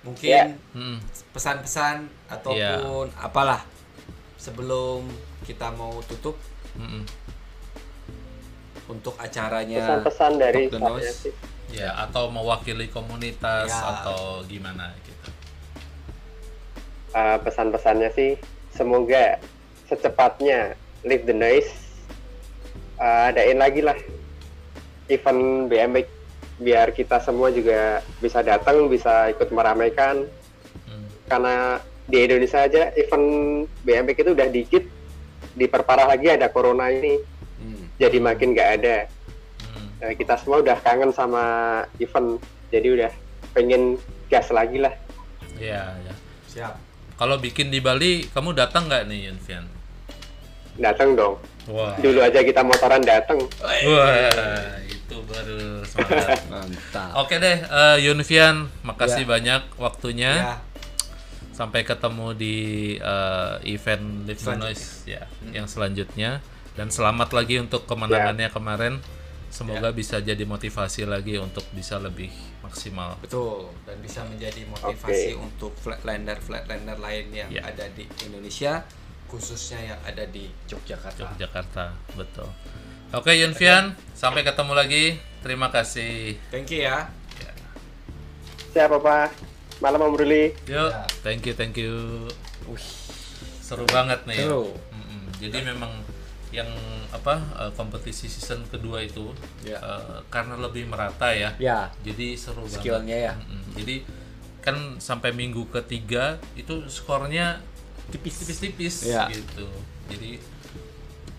mungkin 0.00 0.30
Ya. 0.30 0.44
Mm-mm. 0.72 0.98
pesan-pesan 1.30 2.02
ataupun 2.28 3.12
apalah 3.14 3.62
sebelum 4.36 5.06
kita 5.42 5.70
mau 5.70 6.00
tutup 6.02 6.34
Mm-mm. 6.72 7.02
Untuk 8.90 9.14
acaranya 9.16 9.78
Pesan-pesan 9.78 10.32
dari 10.36 10.66
sih. 11.06 11.32
Ya, 11.70 11.94
atau 11.94 12.26
mewakili 12.28 12.90
komunitas 12.90 13.70
Ya. 13.70 14.02
atau 14.02 14.42
gimana 14.44 14.90
gitu. 15.00 15.30
Uh, 17.10 17.38
pesan-pesannya 17.42 18.10
sih 18.10 18.30
semoga 18.70 19.38
secepatnya 19.86 20.74
Leave 21.02 21.26
the 21.26 21.34
Noise 21.34 21.70
uh, 22.96 23.30
adain 23.30 23.58
lagi 23.58 23.82
lah 23.82 23.98
event 25.06 25.66
BMX 25.66 26.06
biar 26.60 26.90
kita 26.90 27.18
semua 27.18 27.50
juga 27.50 27.98
bisa 28.18 28.42
datang 28.42 28.86
bisa 28.86 29.30
ikut 29.30 29.50
meramaikan 29.50 30.26
Hmm. 30.86 31.06
karena 31.26 31.54
di 32.04 32.18
Indonesia 32.20 32.62
aja 32.62 32.90
event 32.94 33.26
BMX 33.82 34.16
itu 34.20 34.30
udah 34.30 34.48
dikit 34.48 34.84
diperparah 35.52 36.06
lagi 36.08 36.30
ada 36.30 36.46
corona 36.46 36.90
ini. 36.90 37.18
Jadi 38.00 38.18
makin 38.18 38.56
nggak 38.56 38.70
ada 38.80 38.96
Hmm. 39.70 39.86
Nah, 40.00 40.16
kita 40.16 40.34
semua 40.34 40.58
udah 40.58 40.74
kangen 40.80 41.12
sama 41.12 41.44
event 42.00 42.40
jadi 42.72 42.88
udah 42.90 43.12
pengen 43.52 44.00
gas 44.26 44.48
lagi 44.50 44.80
lah 44.80 44.90
Iya, 45.54 45.94
ya. 46.00 46.14
siap 46.48 46.74
Kalau 47.14 47.36
bikin 47.36 47.68
di 47.68 47.78
Bali, 47.78 48.24
kamu 48.32 48.56
datang 48.56 48.88
nggak 48.88 49.04
nih, 49.04 49.28
Yunfian? 49.28 49.68
datang 50.80 51.12
dong. 51.12 51.36
Wah. 51.68 51.92
Dulu 52.00 52.24
aja 52.24 52.40
kita 52.40 52.64
motoran 52.64 53.04
datang. 53.04 53.36
Wah, 53.60 54.32
itu 54.88 55.16
baru 55.28 55.84
semangat. 55.84 56.40
Mantap. 56.52 57.20
Oke 57.20 57.36
deh, 57.36 57.60
eh, 57.60 57.96
Yunfian, 58.00 58.72
makasih 58.80 59.28
banyak 59.28 59.60
waktunya. 59.76 60.32
Ya. 60.32 60.56
Sampai 61.52 61.84
ketemu 61.84 62.32
di 62.32 62.56
eh, 62.96 63.54
event 63.68 64.24
Live 64.24 64.40
Noise 64.56 65.04
ya, 65.04 65.28
yang 65.52 65.68
selanjutnya. 65.68 66.40
Dan 66.80 66.88
selamat 66.88 67.36
lagi 67.36 67.60
untuk 67.60 67.84
kemenangannya 67.84 68.48
kemarin. 68.48 69.04
Semoga 69.52 69.92
bisa 69.92 70.16
jadi 70.24 70.40
motivasi 70.48 71.04
lagi 71.04 71.36
untuk 71.36 71.60
bisa 71.76 72.00
lebih 72.00 72.32
maksimal. 72.64 73.20
Betul, 73.20 73.68
dan 73.84 74.00
bisa 74.00 74.24
menjadi 74.24 74.64
motivasi 74.64 75.36
Oke. 75.36 75.44
untuk 75.44 75.76
flatlander 75.76 76.40
flatlander 76.40 76.96
lain 76.96 77.28
yang 77.36 77.52
Ya. 77.52 77.68
ada 77.68 77.84
di 77.92 78.08
Indonesia, 78.24 78.80
khususnya 79.28 79.92
yang 79.92 80.00
ada 80.08 80.24
di 80.24 80.48
Yogyakarta. 80.72 81.36
Yogyakarta, 81.36 81.92
betul. 82.16 82.48
Oke 83.12 83.36
Yunfian, 83.36 83.92
sampai 84.16 84.40
ketemu 84.40 84.72
lagi. 84.72 85.20
Terima 85.44 85.68
kasih. 85.68 86.40
Thank 86.48 86.72
you 86.72 86.88
ya. 86.88 87.12
Siapa 88.72 88.96
Pak? 88.96 89.36
Malam 89.84 90.00
Om 90.08 90.16
Ruli. 90.16 90.56
Yuk, 90.64 90.88
Ya. 90.96 91.04
thank 91.20 91.44
you, 91.44 91.52
thank 91.52 91.76
you. 91.76 92.24
Wih, 92.64 92.88
Seru 93.60 93.84
banget 93.84 94.24
nih. 94.24 94.48
Seru. 94.48 94.72
Mm-mm. 94.96 95.28
Jadi 95.44 95.60
memang 95.60 95.92
yang 96.50 96.66
apa 97.10 97.38
eh, 97.56 97.72
kompetisi 97.72 98.26
season 98.26 98.66
kedua 98.66 99.00
itu 99.00 99.30
Ya. 99.62 99.78
eh, 99.78 100.18
karena 100.28 100.58
lebih 100.58 100.86
merata 100.86 101.30
ya. 101.30 101.54
ya, 101.56 101.90
Jadi 102.02 102.34
seru 102.34 102.66
banget. 102.66 102.82
skillnya 102.82 103.18
ya. 103.30 103.32
Mm-mm. 103.38 103.62
Jadi 103.78 103.96
kan 104.60 104.76
sampai 104.98 105.30
minggu 105.30 105.70
ketiga 105.70 106.36
itu 106.52 106.84
skornya 106.86 107.62
tipis-tipis-tipis 108.10 109.06
Ya. 109.06 109.30
gitu. 109.30 109.70
Jadi 110.10 110.42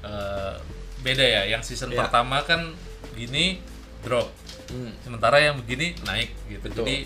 eh, 0.01 0.55
beda 1.01 1.25
ya. 1.25 1.41
Yang 1.49 1.73
season 1.73 1.91
Ya. 1.91 2.01
pertama 2.01 2.41
kan 2.41 2.71
gini 3.13 3.59
drop. 4.01 4.31
Hmm. 4.71 4.95
Sementara 5.03 5.37
yang 5.37 5.59
begini 5.59 5.93
naik 6.03 6.31
gitu. 6.47 6.65
Betul. 6.71 6.83
Jadi 6.83 6.97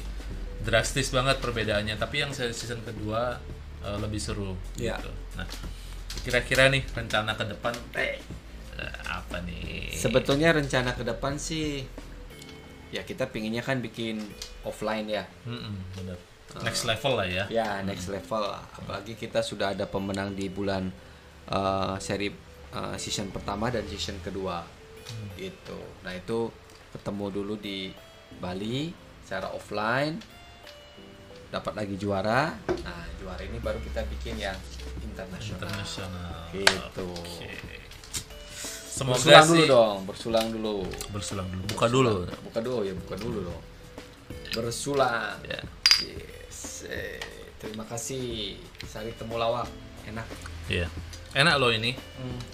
drastis 0.62 1.10
banget 1.10 1.42
perbedaannya. 1.42 1.98
Tapi 1.98 2.22
yang 2.22 2.32
season 2.32 2.80
kedua 2.82 3.42
eh, 3.82 3.98
lebih 3.98 4.22
seru 4.22 4.54
Ya. 4.78 4.96
gitu. 4.96 5.10
Nah, 5.36 5.48
kira-kira 6.24 6.72
nih 6.72 6.86
rencana 6.94 7.36
ke 7.36 7.44
depan 7.50 7.74
eh, 7.98 8.22
apa 9.10 9.42
nih? 9.44 9.92
Sebetulnya 9.92 10.56
rencana 10.56 10.94
ke 10.96 11.04
depan 11.04 11.36
sih 11.36 11.84
ya 12.94 13.04
kita 13.04 13.28
pinginnya 13.28 13.60
kan 13.66 13.84
bikin 13.84 14.24
offline 14.64 15.10
ya. 15.10 15.28
Mm-mm, 15.44 15.76
bener. 16.00 16.18
Next 16.64 16.88
level 16.88 17.20
lah 17.20 17.28
ya. 17.28 17.44
Ya, 17.52 17.84
next 17.84 18.08
level. 18.08 18.48
Apalagi 18.80 19.20
kita 19.20 19.44
sudah 19.44 19.76
ada 19.76 19.84
pemenang 19.84 20.32
di 20.32 20.48
bulan 20.48 20.88
uh, 21.52 22.00
seri 22.00 22.32
uh, 22.72 22.96
season 22.96 23.28
pertama 23.36 23.68
dan 23.68 23.84
season 23.92 24.16
kedua. 24.24 24.64
Gitu. 25.36 25.80
Nah, 26.08 26.16
itu 26.16 26.48
ketemu 26.96 27.26
dulu 27.34 27.54
di 27.60 27.92
Bali 28.40 28.96
secara 29.28 29.52
offline. 29.52 30.16
Dapat 31.52 31.74
lagi 31.76 31.96
juara. 32.00 32.56
Nah, 32.56 33.04
juara 33.20 33.44
ini 33.44 33.60
baru 33.60 33.84
kita 33.84 34.08
bikin 34.08 34.40
yang 34.40 34.56
internasional. 35.16 35.64
Internasional. 35.64 36.36
Gitu. 36.52 37.08
Oke. 37.08 37.52
Semoga 38.96 39.20
Bersulang 39.20 39.44
sih 39.44 39.52
dulu 39.52 39.64
dong, 39.68 39.98
bersulang 40.08 40.48
dulu. 40.52 40.76
bersulang 41.12 41.48
dulu. 41.52 41.64
Buka 41.72 41.88
dulu. 41.92 42.14
Buka 42.48 42.60
dulu 42.64 42.80
ya, 42.84 42.94
buka 42.96 43.16
dulu 43.20 43.38
dong. 43.48 43.62
Bersulang. 44.56 45.36
Ya. 45.44 45.60
Yes. 46.04 46.84
Eh, 46.88 47.20
terima 47.60 47.84
kasih 47.88 48.56
Sari 48.88 49.12
Temulawak. 49.20 49.68
Enak. 50.08 50.24
Iya. 50.72 50.88
Enak 51.36 51.60
loh 51.60 51.76
ini. 51.76 51.92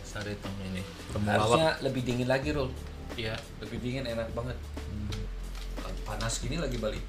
Sari 0.02 0.34
temu 0.42 0.62
ini. 0.74 0.82
Temu 1.14 1.30
lawak. 1.30 1.46
Harusnya 1.46 1.70
lebih 1.86 2.02
dingin 2.02 2.26
lagi, 2.26 2.50
Rul. 2.58 2.74
Iya. 3.14 3.38
Lebih 3.62 3.78
dingin 3.78 4.10
enak 4.10 4.34
banget. 4.34 4.58
Lagi 5.86 6.02
panas 6.02 6.42
gini 6.42 6.58
lagi 6.58 6.82
Bali. 6.82 6.98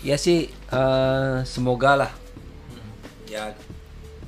ya 0.00 0.16
sih, 0.16 0.46
eh, 0.48 1.36
semoga 1.44 1.94
lah. 1.96 2.12
Ya 3.26 3.52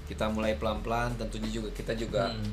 kita 0.06 0.28
mulai 0.28 0.54
pelan-pelan. 0.54 1.16
Tentunya 1.16 1.48
juga 1.50 1.68
kita 1.72 1.92
juga 1.94 2.30
Hmm. 2.30 2.52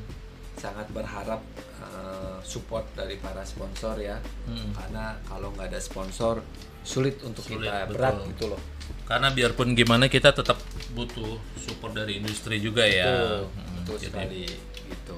sangat 0.56 0.90
berharap 0.90 1.40
eh, 1.78 2.38
support 2.42 2.84
dari 2.92 3.16
para 3.16 3.42
sponsor 3.42 3.96
ya. 3.96 4.18
Hmm. 4.44 4.74
Karena 4.74 5.14
kalau 5.24 5.54
nggak 5.54 5.70
ada 5.70 5.80
sponsor 5.80 6.42
sulit 6.82 7.20
untuk 7.22 7.44
Sulit, 7.44 7.64
kita 7.64 7.86
betul. 7.86 7.92
berat 7.94 8.14
gitu 8.28 8.44
loh. 8.50 8.60
Karena 9.04 9.28
biarpun 9.30 9.72
gimana 9.72 10.08
kita 10.08 10.32
tetap 10.32 10.56
butuh 10.90 11.36
support 11.56 11.92
dari 11.92 12.18
industri 12.18 12.58
juga 12.58 12.82
ya. 12.82 13.04
Betul, 13.08 13.40
Hmm, 13.52 13.72
betul 13.78 13.96
jadi, 13.98 14.06
sekali 14.10 14.44
gitu. 14.88 15.14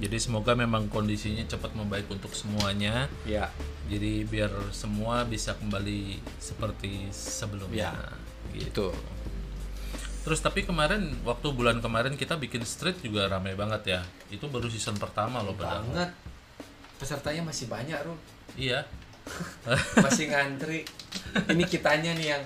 Jadi 0.00 0.16
semoga 0.18 0.52
memang 0.58 0.90
kondisinya 0.90 1.44
cepat 1.46 1.72
membaik 1.76 2.10
untuk 2.10 2.34
semuanya. 2.34 3.06
Ya, 3.28 3.50
Jadi 3.86 4.24
biar 4.24 4.50
semua 4.72 5.28
bisa 5.28 5.54
kembali 5.54 6.18
seperti 6.40 7.12
sebelumnya. 7.12 7.92
Ya. 7.92 8.56
Gitu. 8.56 8.70
itu. 8.70 8.88
Terus 10.24 10.40
tapi 10.40 10.64
kemarin 10.64 11.12
waktu 11.20 11.52
bulan 11.52 11.84
kemarin 11.84 12.16
kita 12.16 12.40
bikin 12.40 12.64
street 12.64 13.04
juga 13.04 13.28
ramai 13.28 13.52
banget 13.52 13.98
ya. 13.98 14.00
Itu 14.32 14.48
baru 14.48 14.72
season 14.72 14.96
pertama 14.96 15.44
loh 15.44 15.52
padahal. 15.52 15.84
Banget. 15.84 16.10
Pesertanya 16.96 17.44
masih 17.44 17.68
banyak, 17.68 17.98
Rum. 18.06 18.16
Iya. 18.56 18.88
Masih 20.04 20.28
ngantri. 20.28 20.84
Ini 21.48 21.64
kitanya 21.64 22.12
nih 22.12 22.36
yang 22.36 22.44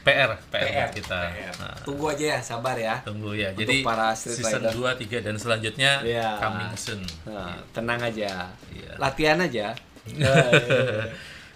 PR, 0.00 0.30
PR, 0.48 0.64
PR, 0.64 0.88
kita. 0.90 1.20
PR. 1.28 1.54
Nah, 1.56 1.74
Tunggu 1.80 2.06
aja 2.08 2.26
ya, 2.26 2.38
sabar 2.38 2.76
ya. 2.76 3.00
tunggu 3.00 3.32
ya. 3.32 3.50
Untuk 3.50 3.64
Jadi 3.64 3.76
para 3.80 4.12
season 4.12 4.62
rider. 4.62 4.94
2, 4.96 5.00
3 5.00 5.18
dan 5.20 5.34
selanjutnya 5.34 5.92
Iya. 6.00 6.28
coming 6.36 6.72
soon. 6.74 7.00
Nah, 7.24 7.56
tenang 7.70 8.00
aja. 8.00 8.52
Iya. 8.68 8.92
Latihan 8.96 9.38
aja. 9.38 9.72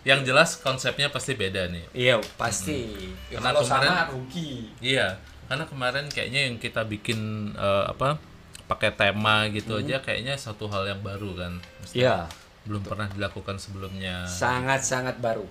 Yang 0.03 0.21
jelas 0.25 0.51
konsepnya 0.57 1.09
pasti 1.09 1.35
beda 1.35 1.69
nih. 1.69 1.85
Iya, 1.93 2.17
pasti. 2.35 2.89
Ya, 3.29 3.37
Karena 3.37 3.51
kalau 3.51 3.61
kemarin- 3.63 3.93
sama 3.93 4.05
rugi. 4.09 4.53
Iya, 4.81 5.09
karena 5.45 5.65
kemarin 5.65 6.05
kayaknya 6.09 6.41
yang 6.47 6.57
kita 6.57 6.81
bikin 6.83 7.19
eh, 7.53 7.85
apa 7.87 8.17
pakai 8.65 8.91
tema 8.91 9.49
gitu 9.49 9.77
aja 9.77 9.97
kayaknya 9.99 10.33
satu 10.35 10.65
hal 10.67 10.87
yang 10.87 11.01
baru 11.01 11.35
kan. 11.35 11.53
Iya, 11.93 12.25
Belum 12.65 12.81
pernah 12.83 13.05
dilakukan 13.07 13.57
sebelumnya. 13.57 14.25
sangat-sangat 14.25 15.19
baru. 15.19 15.45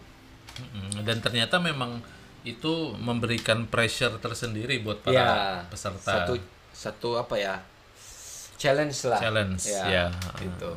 Mm-mm. 0.57 1.01
Dan 1.03 1.17
ternyata 1.19 1.57
memang 1.57 2.01
itu 2.47 2.95
memberikan 2.95 3.67
pressure 3.67 4.15
tersendiri 4.17 4.79
buat 4.79 5.01
para 5.01 5.11
Iya. 5.11 5.27
peserta. 5.67 6.23
Satu 6.23 6.33
satu 6.71 7.09
apa 7.17 7.35
ya? 7.35 7.55
Challenge 8.57 8.95
lah. 9.09 9.19
Challenge, 9.19 9.61
ya. 9.61 9.83
ya. 9.85 10.05
Gitu. 10.39 10.71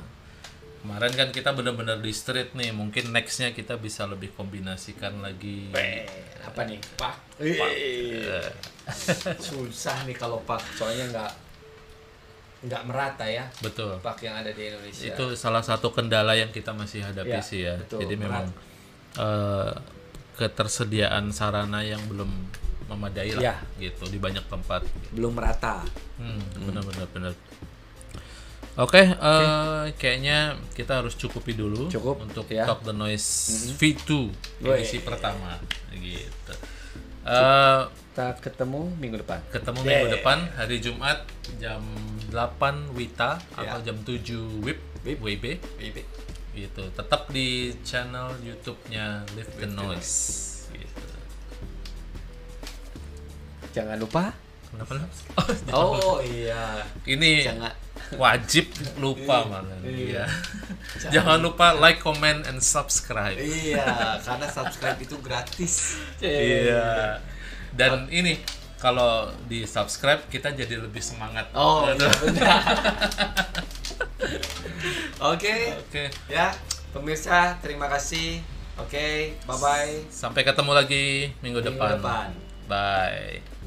Kemarin 0.80 1.12
kan 1.12 1.28
kita 1.28 1.52
benar-benar 1.52 2.00
di 2.00 2.08
street 2.08 2.56
nih, 2.56 2.72
mungkin 2.72 3.12
nextnya 3.12 3.52
kita 3.52 3.76
bisa 3.76 4.08
lebih 4.08 4.32
kombinasikan 4.32 5.20
lagi. 5.20 5.68
Eh, 5.76 6.08
apa 6.40 6.64
nih? 6.64 6.80
Pak. 6.96 7.14
Susah 9.40 10.08
nih 10.08 10.16
kalau 10.16 10.40
Pak, 10.44 10.60
soalnya 10.76 11.06
nggak 11.12 11.32
nggak 12.60 12.82
merata 12.84 13.24
ya 13.24 13.48
Betul. 13.64 13.96
Pak 14.04 14.20
yang 14.20 14.36
ada 14.36 14.52
di 14.52 14.68
Indonesia. 14.68 15.08
Itu 15.08 15.32
salah 15.32 15.64
satu 15.64 15.88
kendala 15.96 16.36
yang 16.36 16.52
kita 16.52 16.76
masih 16.76 17.00
hadapi 17.00 17.32
Ya, 17.32 17.40
sih 17.40 17.64
ya. 17.64 17.76
betul. 17.80 18.04
Jadi 18.04 18.14
memang 18.20 18.44
eh, 19.16 19.72
ketersediaan 20.40 21.28
sarana 21.30 21.84
yang 21.84 22.00
belum 22.08 22.32
memadai 22.88 23.36
lah 23.36 23.42
Ya. 23.44 23.56
gitu 23.78 24.08
di 24.08 24.16
banyak 24.16 24.42
tempat. 24.46 24.82
belum 25.12 25.30
merata. 25.30 25.84
Hmm, 26.16 26.40
benar-benar 26.58 27.06
benar. 27.08 27.32
Oke, 28.76 29.02
eh, 29.02 29.84
kayaknya 29.94 30.38
kita 30.72 30.98
harus 30.98 31.12
cukupi 31.14 31.52
dulu 31.52 31.86
Cukup, 31.86 32.22
untuk 32.22 32.48
ya. 32.48 32.64
Talk 32.64 32.80
the 32.80 32.90
Noise 32.90 33.28
V2 33.76 34.30
Woi. 34.62 34.80
edisi 34.80 34.98
pertama 35.00 35.60
gitu. 35.92 36.54
Eh, 37.20 37.82
Kita 38.10 38.34
ketemu 38.40 38.90
minggu 38.96 39.20
depan. 39.20 39.38
ketemu 39.50 39.78
minggu 39.82 40.06
depan 40.12 40.38
hari 40.54 40.80
Jumat 40.80 41.22
jam 41.56 41.82
8 42.26 42.90
Wita 42.90 43.36
Ya. 43.54 43.70
atau 43.70 43.78
jam 43.82 43.96
7 44.00 44.40
WIB, 44.58 44.78
WIB. 45.04 45.20
WIB 45.20 45.44
Bibi. 45.76 46.02
Gitu. 46.52 46.82
Tetap 46.90 47.30
di 47.30 47.70
channel 47.82 48.34
YouTube-nya 48.40 49.22
Live 49.38 49.52
the 49.56 49.68
Noise. 49.68 50.14
Gitu. 50.70 51.06
Jangan 53.70 53.96
lupa. 53.96 54.34
Kenapa? 54.70 54.92
Nam? 55.02 55.10
Oh 55.74 56.22
iya. 56.22 56.86
Ini 57.02 57.42
Jangan. 57.42 57.74
wajib 58.14 58.70
lupa 58.98 59.42
malah. 59.46 59.78
Iya. 59.82 60.26
Iya. 60.26 61.10
Jangan 61.10 61.38
lupa 61.42 61.74
like, 61.74 61.98
comment, 61.98 62.46
and 62.46 62.62
subscribe. 62.62 63.34
Iya, 63.34 64.18
karena 64.22 64.46
subscribe 64.46 64.98
itu 65.02 65.18
gratis. 65.18 65.98
Iya. 66.22 67.18
Dan 67.74 68.06
ini 68.10 68.38
kalau 68.78 69.30
di 69.50 69.66
subscribe 69.66 70.22
kita 70.30 70.54
jadi 70.54 70.78
lebih 70.78 71.02
semangat. 71.02 71.50
Oh, 71.54 71.86
Gitu. 71.90 72.06
iya 72.06 72.10
benar. 72.22 72.52
Oke, 75.32 75.54
Oke. 75.86 76.04
ya 76.26 76.52
pemirsa 76.90 77.56
terima 77.60 77.86
kasih. 77.86 78.40
Oke, 78.80 79.36
bye 79.44 79.58
bye. 79.60 79.94
Sampai 80.08 80.40
ketemu 80.40 80.72
lagi 80.72 81.28
minggu, 81.44 81.60
Minggu 81.60 81.76
depan. 81.76 82.00
depan. 82.00 82.28
Bye. 82.64 83.59